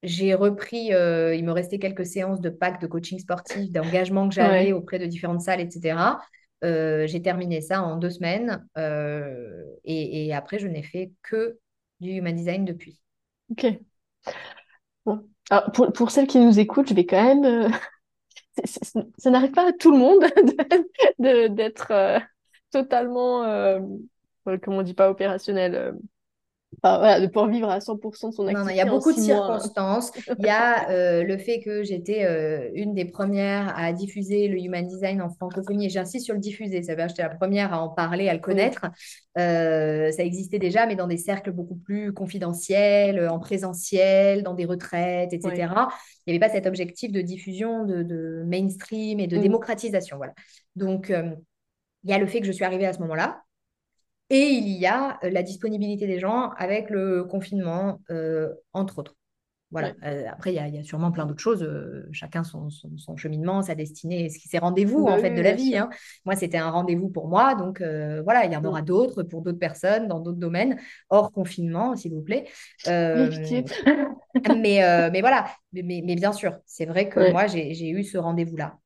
[0.04, 4.36] j'ai repris, euh, il me restait quelques séances de pack de coaching sportif, d'engagement que
[4.36, 6.20] j'avais auprès de différentes salles, etc.
[6.64, 11.58] Euh, j'ai terminé ça en deux semaines et, et, après, je n'ai fait que
[12.00, 13.02] du human design depuis.
[13.50, 13.66] Ok
[15.74, 17.46] pour, celles qui nous écoutent, je vais quand même.
[17.46, 17.70] Euh,
[19.18, 20.26] ça n'arrive pas à tout le monde
[21.56, 22.20] d'être euh,
[22.72, 23.80] totalement, euh,
[24.46, 25.96] on dit pas opérationnel,
[26.84, 28.54] de pouvoir vivre à 100% de son activité.
[28.54, 30.12] Non, il y a beaucoup de circonstances.
[30.38, 34.60] Il y a euh, le fait que j'étais euh, une des premières à diffuser le
[34.60, 37.74] Human Design en francophonie, et j'insiste sur le diffuser, ça veut dire j'étais la première
[37.74, 38.86] à en parler, à le connaître.
[39.38, 44.66] Euh, ça existait déjà, mais dans des cercles beaucoup plus confidentiels, en présentiel, dans des
[44.66, 45.52] retraites, etc.
[46.26, 49.42] Il n'y avait pas cet objectif de diffusion, de, mainstream et de mm.
[49.42, 50.18] démocratisation.
[50.18, 50.34] Voilà.
[50.76, 53.42] Donc, il y a le fait que je suis arrivée à ce moment-là,
[54.30, 59.16] et il y a euh, la disponibilité des gens avec le confinement, euh, entre autres.
[59.70, 59.94] Voilà.
[60.06, 61.70] Euh, après, il y, a sûrement plein d'autres choses.
[62.14, 62.70] chacun son,
[63.18, 65.76] cheminement, sa destinée, ses rendez-vous bah en fait de la vie.
[65.76, 65.90] Hein.
[66.24, 69.60] Moi, c'était un rendez-vous pour moi, donc voilà, il y en aura d'autres pour d'autres
[69.60, 72.46] personnes dans d'autres domaines hors confinement, s'il vous plaît.
[72.86, 73.60] mais,
[75.12, 75.48] mais voilà.
[75.74, 78.78] Mais, mais, bien sûr, c'est vrai que moi, j'ai eu ce rendez-vous-là.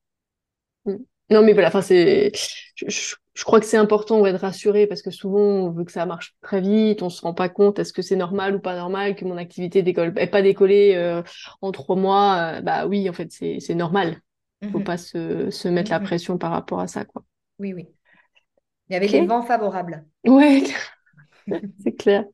[0.85, 0.95] Mm.
[1.29, 2.31] Non, mais voilà, enfin, c'est.
[2.75, 6.35] Je, crois que c'est important d'être rassuré parce que souvent, on veut que ça marche
[6.41, 9.23] très vite, on se rend pas compte est-ce que c'est normal ou pas normal que
[9.23, 11.23] mon activité décolle, pas décollée euh,
[11.61, 12.55] en trois mois.
[12.57, 14.19] Euh, bah oui, en fait, c'est normal.
[14.61, 14.83] Il faut mhm.
[14.83, 16.05] pas se, se mettre la mhm.
[16.05, 17.23] pression par rapport à ça, quoi.
[17.57, 17.87] Oui, oui.
[18.89, 20.05] Il y avait des vents favorables.
[20.25, 20.71] Oui,
[21.83, 22.25] c'est clair.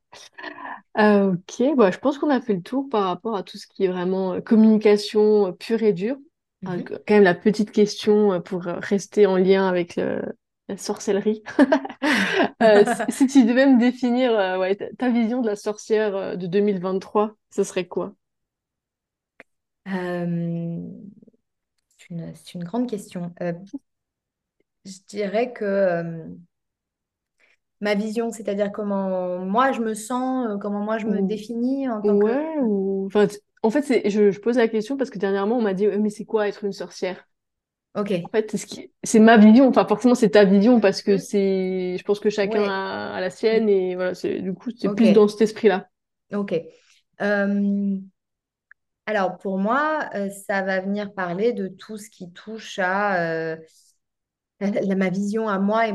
[0.97, 3.67] Euh, ok, bah, je pense qu'on a fait le tour par rapport à tout ce
[3.67, 6.17] qui est vraiment communication pure et dure.
[6.63, 6.85] Mhm.
[6.85, 9.99] quand même la petite question pour rester en lien avec
[10.67, 11.43] la sorcellerie.
[12.63, 14.31] Euh, si, tu devais me définir
[14.97, 18.15] ta, vision de la sorcière de 2023, ce serait quoi?
[19.85, 21.13] C'est une,
[22.09, 23.31] une, grande question.
[23.39, 26.25] je dirais que
[27.79, 32.19] ma vision, c'est-à-dire comment moi je me sens, comment moi je me définis en tant
[32.19, 32.59] que...
[32.63, 33.09] ou
[33.63, 36.25] en fait, je, je, pose la question parce que dernièrement, on m'a dit, mais c'est
[36.25, 37.27] quoi être une sorcière?
[37.97, 38.13] Ok.
[38.23, 38.55] En fait,
[39.03, 39.67] c'est ma vision.
[39.67, 41.97] Enfin, forcément, c'est ta vision parce que c'est.
[41.97, 44.13] Je pense que chacun a, la sienne et voilà.
[44.39, 45.89] Du coup, c'est plus dans cet esprit-là.
[46.31, 46.53] Ok.
[47.21, 47.97] Euh,
[49.07, 53.57] alors, pour moi, euh, ça va venir parler de tout ce qui touche à euh,
[54.61, 55.93] ma vision à moi et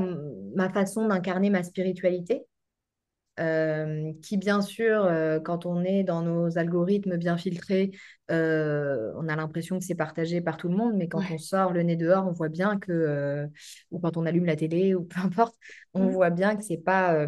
[0.56, 2.46] ma façon d'incarner ma spiritualité.
[3.40, 7.90] Euh, qui bien sûr, euh, quand on est dans nos algorithmes bien filtrés,
[8.30, 11.72] euh, on a l'impression que c'est partagé par tout le monde, mais quand on sort
[11.72, 13.48] le nez dehors, on voit bien que,
[13.90, 15.56] ou quand on allume la télé, ou peu importe,
[15.94, 17.26] on voit bien que c'est pas,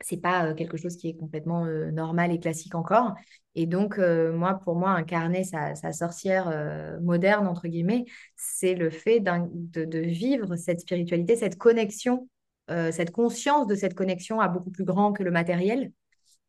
[0.00, 3.14] c'est pas quelque chose qui est complètement normal et classique encore.
[3.54, 8.06] Et donc, moi, pour moi, incarner sa, sa sorcière moderne, entre guillemets,
[8.36, 12.28] c'est le fait de, de vivre cette spiritualité, cette connexion
[12.70, 15.92] euh, cette conscience de cette connexion à beaucoup plus grand que le matériel.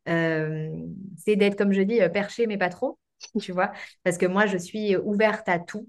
[0.08, 0.70] Euh,
[1.16, 2.98] c'est d'être, comme je dis, euh, perché, mais pas trop,
[3.40, 5.88] tu vois, parce que moi, je suis ouverte à tout,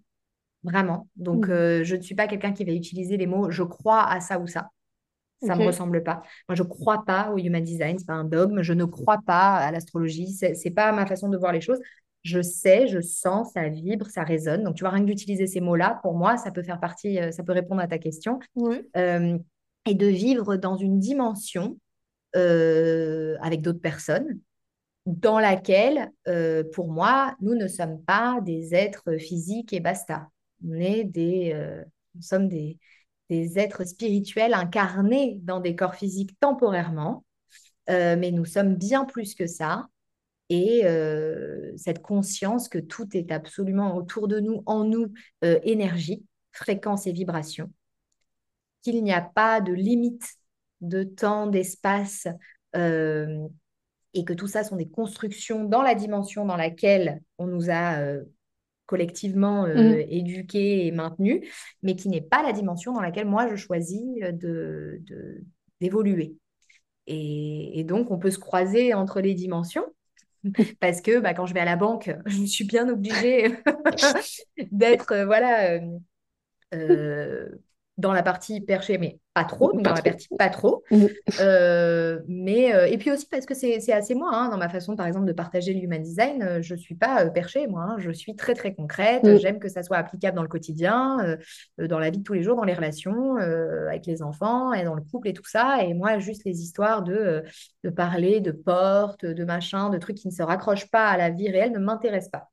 [0.63, 1.07] vraiment.
[1.15, 1.83] Donc, mmh.
[1.83, 4.47] je ne suis pas quelqu'un qui va utiliser les mots je crois à ça ou
[4.47, 4.69] ça.
[5.43, 6.21] Ça ne me ressemble pas.
[6.47, 8.61] Moi, je ne crois pas au human design, ce n'est pas un dogme.
[8.61, 10.31] Je ne crois pas à l'astrologie.
[10.31, 11.79] Ce n'est pas ma façon de voir les choses.
[12.21, 14.63] Je sais, je sens, ça vibre, ça résonne.
[14.63, 17.41] Donc, tu vois, rien que d'utiliser ces mots-là, pour moi, ça peut faire partie, ça
[17.41, 18.37] peut répondre à ta question.
[18.55, 18.87] Oui
[19.85, 21.77] et de vivre dans une dimension
[22.35, 24.39] euh, avec d'autres personnes
[25.05, 30.29] dans laquelle, euh, pour moi, nous ne sommes pas des êtres physiques et basta.
[30.65, 31.83] On est des, euh,
[32.15, 32.77] nous sommes des,
[33.29, 37.25] des êtres spirituels incarnés dans des corps physiques temporairement,
[37.87, 39.87] mais nous sommes bien plus que ça.
[40.49, 40.83] Et
[41.77, 45.11] cette conscience que tout est absolument autour de nous, en nous,
[45.41, 47.69] énergie, fréquence et vibration,
[48.81, 50.27] qu'il n'y a pas de limite
[50.81, 52.27] de temps, d'espace,
[52.73, 57.99] et que tout ça sont des constructions dans la dimension dans laquelle on nous a
[58.85, 60.03] collectivement mmh.
[60.09, 61.47] éduqués et maintenus,
[61.83, 65.01] mais qui n'est pas la dimension dans laquelle moi je choisis de,
[65.79, 66.35] d'évoluer.
[67.07, 69.85] Et, donc, on peut se croiser entre les dimensions.
[70.79, 73.55] Parce que bah, quand je vais à la banque, je suis bien obligée
[74.71, 75.79] d'être voilà,
[77.97, 80.83] dans la partie perché, mais pas trop, dans la partie pas trop.
[80.91, 81.05] Mm.
[81.39, 84.95] Euh, mais, euh, et puis aussi parce que c'est assez moi, hein, dans ma façon,
[84.95, 87.95] par exemple, de partager l'human design, euh, je ne suis pas perché, moi, hein.
[87.99, 89.23] je suis très, très concrète.
[89.23, 89.37] Mm.
[89.37, 91.37] J'aime que ça soit applicable dans le quotidien,
[91.77, 94.95] dans la vie de tous les jours, dans les relations, avec les enfants et dans
[94.95, 95.83] le couple et tout ça.
[95.83, 97.43] Et moi, juste les histoires de,
[97.83, 101.29] de parler de portes, de machins, de trucs qui ne se raccrochent pas à la
[101.29, 102.49] vie réelle ne m'intéressent pas.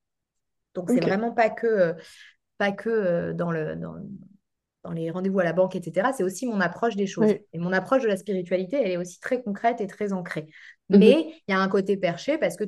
[0.74, 1.94] Donc, c'est vraiment pas que,
[2.58, 3.76] pas que dans le...
[3.76, 3.94] Dans,
[4.88, 6.08] dans les rendez-vous à la banque, etc.
[6.16, 7.34] C'est aussi mon approche des choses.
[7.52, 10.46] Et mon approche de la spiritualité, elle est aussi très concrète et très ancrée.
[10.88, 10.98] Mhm.
[10.98, 12.64] Mais il y a un côté perché parce que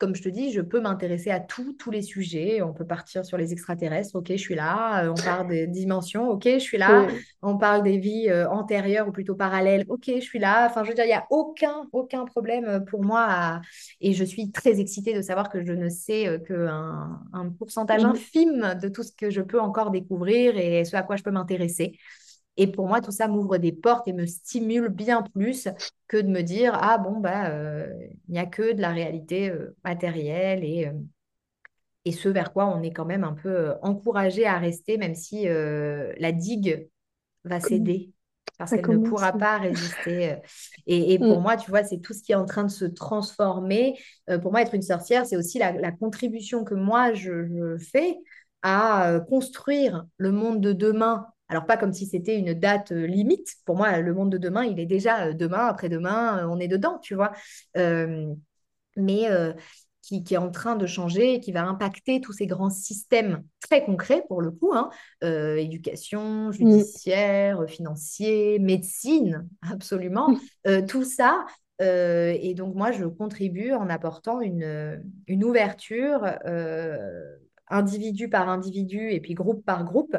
[0.00, 2.62] comme je te dis, je peux m'intéresser à tout, tous les sujets.
[2.62, 5.04] On peut partir sur les extraterrestres, ok, je suis là.
[5.04, 7.06] Euh, on parle des dimensions, ok, je suis là.
[7.42, 10.66] On parle des vies euh, antérieures ou plutôt parallèles, ok, je suis là.
[10.68, 13.60] Enfin, je veux dire, il n'y a aucun, aucun problème euh, pour moi.
[14.00, 18.08] Et je suis très excitée de savoir que je ne sais qu'un un pourcentage mmh.
[18.08, 21.30] infime de tout ce que je peux encore découvrir et ce à quoi je peux
[21.30, 21.98] m'intéresser.
[22.60, 25.66] Et pour moi, tout ça m'ouvre des portes et me stimule bien plus
[26.08, 27.90] que de me dire ah bon bah euh,
[28.28, 30.92] il n'y a que de la réalité euh, matérielle et euh,
[32.04, 35.46] et ce vers quoi on est quand même un peu encouragé à rester même si
[35.46, 36.88] la digue
[37.44, 38.12] va céder
[38.58, 40.36] parce qu'elle ne pourra pas résister.
[40.86, 41.42] Et, pour mm.
[41.42, 43.98] moi, tu vois, c'est tout ce qui est en train de se transformer.
[44.42, 48.18] pour moi, être une sorcière, c'est aussi la, contribution que moi, je fais
[48.62, 53.56] à construire le monde de demain alors, pas comme si c'était une date euh, limite.
[53.64, 56.68] Pour moi, le monde de demain, il est déjà euh, demain, après-demain, euh, on est
[56.68, 57.32] dedans, tu vois.
[58.96, 59.28] mais
[60.02, 63.84] qui, est en train de changer et qui va impacter tous ces grands systèmes très
[63.84, 64.90] concrets, pour le coup, hein.
[65.22, 66.52] éducation, mmh.
[66.52, 70.30] judiciaire, financier, médecine, absolument.
[70.66, 70.86] Mmh.
[70.86, 71.46] tout ça,
[71.80, 76.24] et donc, moi, je contribue en apportant une, une ouverture
[77.70, 80.16] individu par individu et puis groupe par groupe,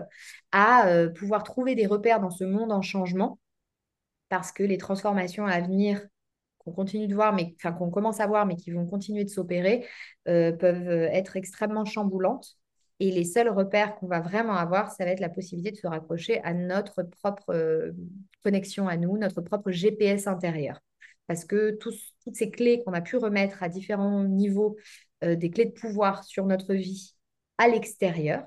[0.52, 3.40] à euh, pouvoir trouver des repères dans ce monde en changement,
[4.30, 6.02] parce que les transformations à venir
[6.60, 9.30] qu'on continue de voir, mais enfin qu'on commence à voir, mais qui vont continuer de
[9.30, 9.86] s'opérer,
[10.28, 12.58] euh, peuvent être extrêmement chamboulantes.
[13.00, 15.88] Et les seuls repères qu'on va vraiment avoir, ça va être la possibilité de se
[15.88, 17.92] raccrocher à notre propre euh,
[18.44, 20.80] connexion à nous, notre propre GPS intérieur.
[21.26, 21.96] Parce que toutes
[22.34, 24.78] ces clés qu'on a pu remettre à différents niveaux,
[25.22, 27.16] des clés de pouvoir sur notre vie,
[27.62, 28.44] à l'extérieur,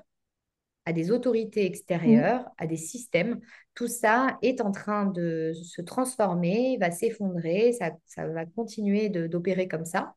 [0.83, 2.51] à des autorités extérieures, mmh.
[2.57, 3.39] à des systèmes.
[3.73, 9.85] Tout ça est en train de se transformer, va s'effondrer, ça, va continuer d'opérer comme
[9.85, 10.15] ça.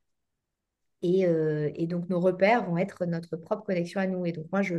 [1.05, 4.27] Euh, et, donc, nos repères vont être notre propre connexion à nous.
[4.27, 4.79] Et donc, moi, je,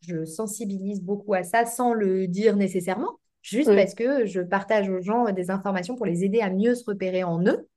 [0.00, 5.02] je sensibilise beaucoup à ça sans le dire nécessairement, juste parce que je partage aux
[5.02, 7.68] gens des informations pour les aider à mieux se repérer en eux.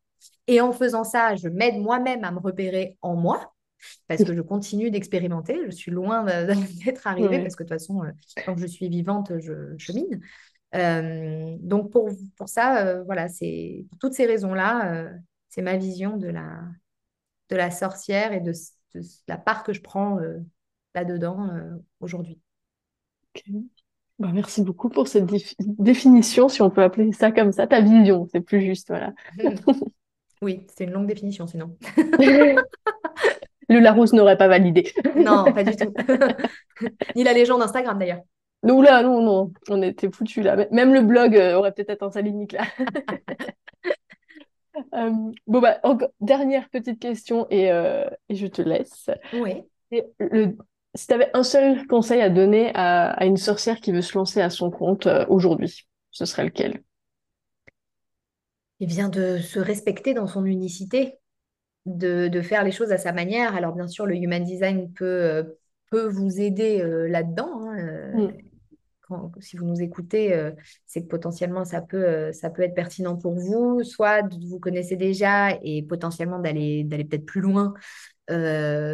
[0.48, 3.53] Et en faisant ça, je m'aide moi-même à me repérer en moi
[4.08, 5.60] parce que je continue d'expérimenter.
[5.66, 6.24] Je suis loin
[6.86, 10.22] d'être arrivée parce que de toute façon, euh, que je suis vivante, je chemine.
[10.76, 15.12] Euh, donc pour, pour ça, euh, voilà, c'est pour toutes ces raisons-là,
[15.50, 16.62] c'est ma vision de la,
[17.50, 18.54] de la sorcière et de,
[19.28, 20.20] la part que je prends
[20.96, 21.50] là-dedans
[22.00, 22.40] aujourd'hui.
[24.20, 25.26] Bah, merci beaucoup pour cette
[25.60, 29.14] définition, si on peut appeler ça comme ça, ta vision, c'est plus juste, voilà.
[30.44, 31.78] Oui, c'est une longue définition sinon.
[33.70, 34.92] Le Larousse n'aurait pas validé.
[35.16, 35.94] non, pas du tout.
[37.16, 38.22] Ni la légende Instagram d'ailleurs.
[38.64, 40.68] Nous là, non, non, on était foutus là.
[40.72, 42.64] Même le blog euh, aurait peut-être atteint sa limite là.
[44.96, 45.12] Euh,
[45.46, 45.80] bon bah,
[46.20, 49.10] dernière petite question et, euh, et, je te laisse.
[49.34, 49.64] Oui.
[50.20, 50.58] Le,
[50.96, 54.18] si tu avais un seul conseil à donner à, à, une sorcière qui veut se
[54.18, 56.84] lancer à son compte aujourd'hui, ce serait lequel?
[58.80, 61.20] Eh bien, de se respecter dans son unicité
[61.86, 63.56] de, faire les choses à sa manière.
[63.56, 65.44] Alors bien sûr, le human design peut, euh,
[65.90, 67.70] peut vous aider euh, là-dedans.
[67.70, 68.32] Hein, euh,
[69.40, 70.34] si vous nous écoutez,
[70.88, 75.52] c'est que potentiellement ça peut, ça peut être pertinent pour vous, soit vous connaissez déjà
[75.62, 77.76] et potentiellement d'aller d'aller peut-être plus loin,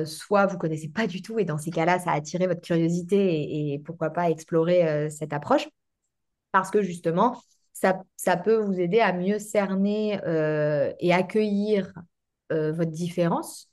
[0.06, 3.18] soit vous connaissez pas du tout et dans ces cas-là, ça a attiré votre curiosité
[3.18, 5.70] et, et pourquoi pas explorer cette approche.
[6.52, 10.20] parce que justement, ça, ça peut vous aider à mieux cerner
[11.00, 11.94] et accueillir
[12.52, 13.70] euh, votre différence.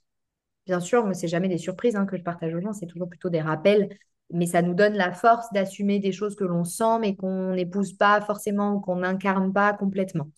[0.67, 3.09] Bien sûr, moi, c'est jamais des surprises hein, que je partage aux gens, c'est toujours
[3.09, 3.97] plutôt des rappels,
[4.33, 7.93] mais ça nous donne la force d'assumer des choses que l'on sent, mais qu'on n'épouse
[7.93, 10.31] pas forcément, qu'on n'incarne pas complètement.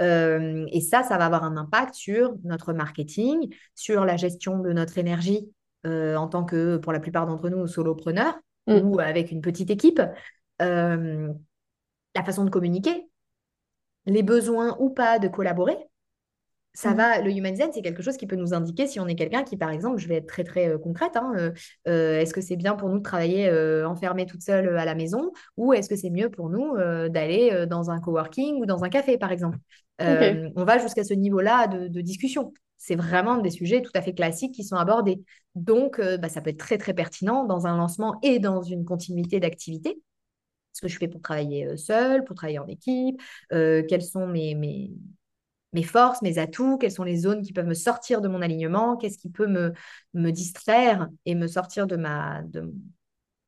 [0.00, 4.72] Euh, et ça, ça va avoir un impact sur notre marketing, sur la gestion de
[4.72, 5.50] notre énergie
[5.84, 8.78] en tant que, pour la plupart d'entre nous, solopreneurs mm.
[8.78, 10.02] ou avec une petite équipe.
[10.62, 11.32] Euh,
[12.14, 13.08] la façon de communiquer,
[14.06, 15.76] les besoins ou pas de collaborer.
[16.76, 16.96] Ça mm.
[16.96, 19.42] va, le human design, c'est quelque chose qui peut nous indiquer si on est quelqu'un
[19.42, 21.32] qui, par exemple, je vais être très très euh, concrète, hein,
[21.88, 23.50] euh, est-ce que c'est bien pour nous de travailler
[23.84, 26.76] enfermé toute seule à la maison ou est-ce que c'est mieux pour nous
[27.08, 29.58] d'aller dans un coworking ou dans un café, par exemple?
[30.00, 32.52] On va jusqu'à ce niveau-là de, discussion.
[32.76, 35.22] C'est vraiment des sujets tout à fait classiques qui sont abordés.
[35.54, 39.40] Donc, bah, ça peut être très très pertinent dans un lancement et dans une continuité
[39.40, 39.98] d'activité
[40.76, 43.20] ce que je fais pour travailler euh, seul, pour travailler en équipe,
[43.52, 44.90] euh, quelles sont mes, mes,
[45.72, 48.96] mes, forces, mes atouts, quelles sont les zones qui peuvent me sortir de mon alignement,
[48.96, 49.72] qu'est-ce qui peut me,
[50.14, 52.72] me distraire et me sortir de, ma, de,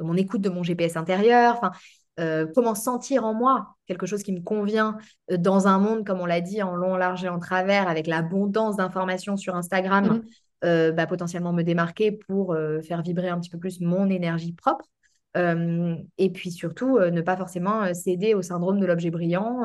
[0.01, 1.57] mon écoute de mon GPS intérieur.
[1.57, 1.73] Enfin,
[2.21, 4.97] euh, comment sentir en moi quelque chose qui me convient
[5.31, 8.77] dans un monde, comme on l'a dit, en long, large et en travers, avec l'abondance
[8.77, 10.23] d'informations sur Instagram,
[10.62, 10.91] mmh.
[10.91, 14.85] bah, potentiellement me démarquer pour faire vibrer un petit peu plus mon énergie propre.
[15.37, 19.64] Euh, et puis surtout, euh, ne pas forcément euh, céder au syndrome de l'objet brillant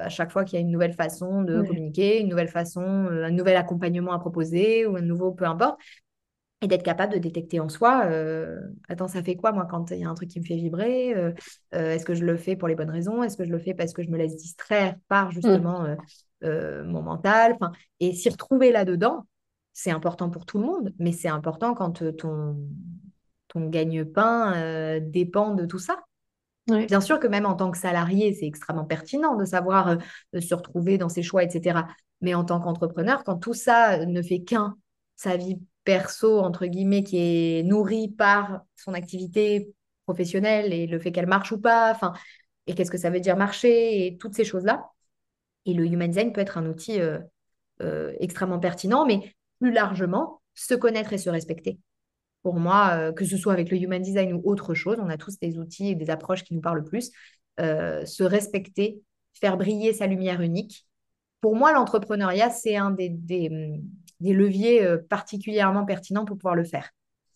[0.00, 3.30] à chaque fois qu'il y a une nouvelle façon de communiquer, une nouvelle façon, un
[3.32, 5.80] nouvel accompagnement à proposer ou un nouveau, peu importe.
[6.62, 8.08] Et d'être capable de détecter en soi,
[8.88, 11.12] attends, ça fait quoi moi quand il y a un truc qui me fait vibrer
[11.72, 13.24] Est-ce que je le fais pour les bonnes raisons?
[13.24, 15.32] Est-ce que je le fais parce que je me laisse distraire par mmh.
[15.32, 15.96] justement
[16.42, 17.54] mon mental?
[17.54, 19.26] Enfin, Et s'y retrouver là-dedans,
[19.72, 22.56] c'est important pour tout le monde, mais c'est important quand ton,
[23.48, 26.00] ton gagne-pain euh, dépend de tout ça.
[26.66, 29.96] Bien sûr que même en tant que salarié, c'est extrêmement pertinent de savoir
[30.34, 31.86] euh, se retrouver dans ses choix, etc.
[32.20, 34.76] Mais en tant qu'entrepreneur, quand tout ça ne fait qu'un,
[35.16, 39.72] sa vie perso, entre guillemets, qui est nourrie par son activité
[40.04, 42.12] professionnelle et le fait qu'elle marche ou pas, enfin,
[42.66, 44.90] et qu'est-ce que ça veut dire marcher et toutes ces choses-là.
[45.64, 50.74] Et le human design peut être un outil euh, extrêmement pertinent, mais plus largement, se
[50.74, 51.78] connaître et se respecter
[52.42, 55.16] pour moi, euh, que ce soit avec le human design ou autre chose, on a
[55.16, 57.10] tous des outils et des approches qui nous parlent le plus.
[57.60, 59.02] Euh, se respecter,
[59.34, 60.86] faire briller sa lumière unique.
[61.40, 63.50] Pour moi, l'entrepreneuriat, c'est un des, des,
[64.20, 66.90] leviers euh, particulièrement pertinents pour pouvoir le faire.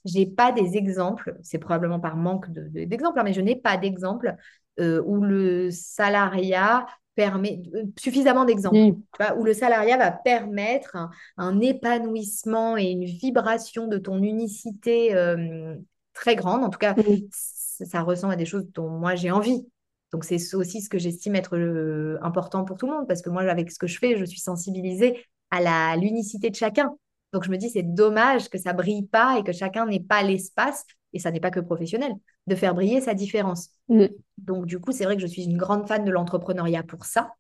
[0.05, 3.77] Je n'ai pas des exemples, c'est probablement par manque d'exemples, hein, mais je n'ai pas
[3.77, 4.35] d'exemples
[4.79, 8.97] où le salariat permet euh, suffisamment d'exemples
[9.37, 10.97] où le salariat va permettre
[11.37, 15.77] un, épanouissement et une vibration de ton unicité euh,
[16.15, 16.65] très grande.
[16.65, 16.95] En tout cas,
[17.31, 19.67] ça, ressemble à des choses dont moi j'ai envie.
[20.13, 23.31] Donc c'est aussi ce que j'estime être euh, important pour tout le monde parce que
[23.31, 26.95] moi avec ce que je fais, je suis sensibilisée à l'unicité de chacun.
[27.33, 30.23] Donc je me dis c'est dommage que ça brille pas et que chacun n'ait pas
[30.23, 32.13] l'espace et ça n'est pas que professionnel,
[32.47, 33.70] de faire briller sa différence.
[33.88, 34.07] Mm.
[34.38, 37.34] Donc, du coup, c'est vrai que je suis une grande fan de l'entrepreneuriat pour ça,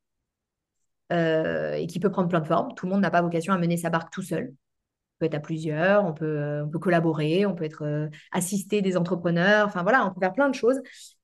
[1.12, 2.74] euh, et qui peut prendre plein de formes.
[2.74, 4.52] Tout le monde n'a pas vocation à mener sa barque tout seul.
[4.54, 8.08] On peut être à plusieurs, on peut, euh, on peut collaborer, on peut être euh,
[8.32, 10.80] assisté des entrepreneurs, enfin voilà, on peut faire plein de choses.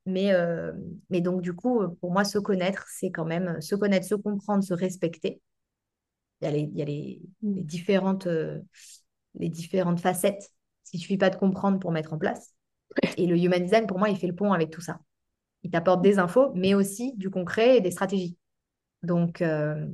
[0.06, 0.32] Mais,
[1.10, 4.64] mais donc, du coup, pour moi, se connaître, c'est quand même se connaître, se comprendre,
[4.64, 5.42] se respecter.
[6.40, 7.54] Il y a les, il y a les, mm.
[7.56, 8.26] les différentes,
[9.34, 10.50] les différentes facettes
[10.92, 12.54] il ne suffit pas de comprendre pour mettre en place.
[13.16, 15.00] Et le human design, pour moi, il fait le pont avec tout ça.
[15.62, 18.36] Il t'apporte des infos, mais aussi du concret et des stratégies.
[19.02, 19.86] Donc, euh,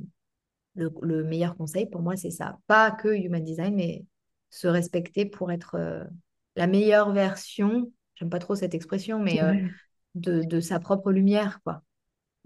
[0.75, 2.57] le, meilleur conseil pour moi, c'est ça.
[2.67, 4.05] Pas que human design, mais
[4.49, 6.03] se respecter pour être euh,
[6.55, 9.55] la meilleure version, j'aime pas trop cette expression, mais euh,
[10.15, 11.81] de, sa propre lumière, quoi.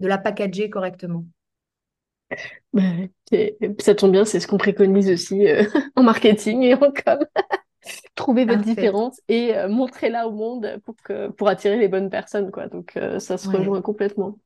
[0.00, 1.26] De la packager correctement.
[2.72, 2.82] Bah,
[3.78, 5.46] ça tombe bien, c'est ce qu'on préconise aussi
[5.96, 7.18] en marketing et en com.
[8.14, 12.50] Trouver votre différence et euh, montrer-la au monde pour, que, pour attirer les bonnes personnes.
[12.50, 12.68] Quoi.
[12.68, 14.38] Donc, euh, ça se rejoint complètement.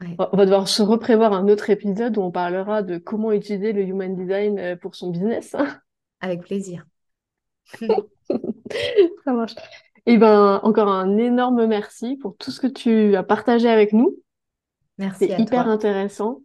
[0.00, 3.82] On va devoir se reprévoir un autre épisode où on parlera de comment utiliser le
[3.82, 5.56] human design euh, pour son business.
[6.20, 6.86] Avec plaisir.
[7.80, 9.54] ça marche.
[10.06, 13.92] Et eh ben, encore un énorme merci pour tout ce que tu as partagé avec
[13.92, 14.16] nous.
[14.96, 15.28] Merci.
[15.28, 16.40] C'est hyper intéressant.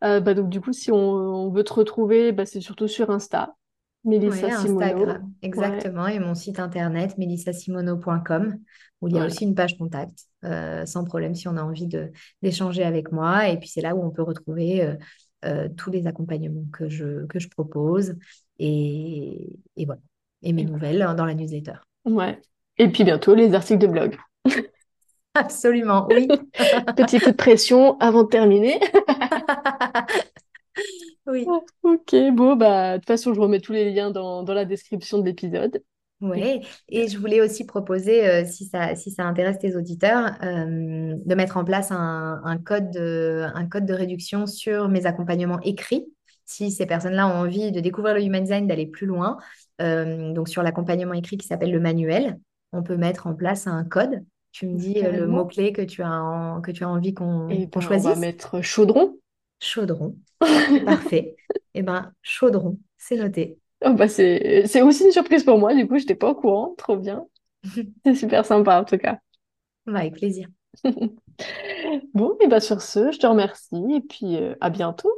[0.00, 3.56] bah, donc, du coup, si on, veut te retrouver, bah, c'est surtout sur Insta.
[4.04, 8.58] Mélissa Instagram, exactement, et mon site internet melissasimono.com
[9.00, 11.88] où il y a aussi une page contact, euh, sans problème si on a envie
[12.42, 13.48] d'échanger avec moi.
[13.48, 14.94] Et puis c'est là où on peut retrouver euh,
[15.44, 18.16] euh, tous les accompagnements que je, que je propose
[18.58, 20.00] et, et voilà,
[20.42, 21.74] et mes nouvelles dans la newsletter.
[22.04, 22.40] Ouais.
[22.78, 24.16] Et puis bientôt les articles de blog.
[25.34, 26.26] Absolument, oui.
[26.96, 28.80] Petit coup de pression avant de terminer.
[31.26, 31.46] Oui.
[31.82, 35.18] Ok, bon, bah, de toute façon, je remets tous les liens dans, dans la description
[35.18, 35.82] de l'épisode.
[36.20, 41.14] Oui, et je voulais aussi proposer, euh, si ça, si ça intéresse tes auditeurs, euh,
[41.24, 45.60] de mettre en place un, un code de, un code de réduction sur mes accompagnements
[45.60, 46.04] écrits.
[46.44, 49.38] Si ces personnes-là ont envie de découvrir le human design, d'aller plus loin,
[49.80, 52.38] euh, donc sur l'accompagnement écrit qui s'appelle le manuel,
[52.72, 54.24] on peut mettre en place un code.
[54.50, 57.66] Tu me dis le mot-clé que tu as, en- que tu as envie qu'on Et
[57.68, 58.18] qu'on ben, on va choisisse.
[58.18, 59.16] mettre chaudron.
[59.60, 60.16] Chaudron.
[60.84, 61.36] Parfait.
[61.74, 63.58] Eh ben, chaudron, c'est noté.
[63.84, 66.34] Oh, bah, c'est, c'est aussi une surprise pour moi, du coup, je n'étais pas au
[66.34, 66.74] courant.
[66.76, 67.26] Trop bien.
[68.04, 69.18] C'est super sympa, en tout cas.
[69.86, 70.48] Bah, avec plaisir.
[72.14, 75.12] Bon, et bah, sur ce, je te remercie et puis euh, à bientôt.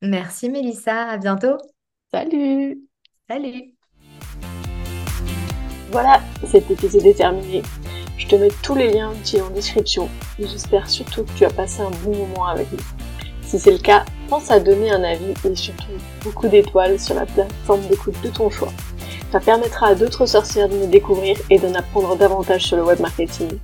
[0.00, 1.58] Merci Mélissa, à bientôt.
[2.10, 2.80] Salut!
[3.28, 3.74] Salut.
[5.90, 7.62] Voilà, cet épisode est terminé.
[8.16, 10.08] Je te mets tous les liens utiles en description
[10.38, 12.95] et j'espère surtout que tu as passé un bon moment avec nous.
[13.46, 15.92] Si c'est le cas, pense à donner un avis et surtout
[16.24, 18.72] beaucoup d'étoiles sur la plateforme d'écoute de ton choix.
[19.30, 22.98] Ça permettra à d'autres sorcières de me découvrir et d'en apprendre davantage sur le web
[23.00, 23.58] marketing.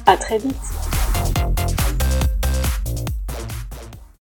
[0.06, 0.56] À très vite!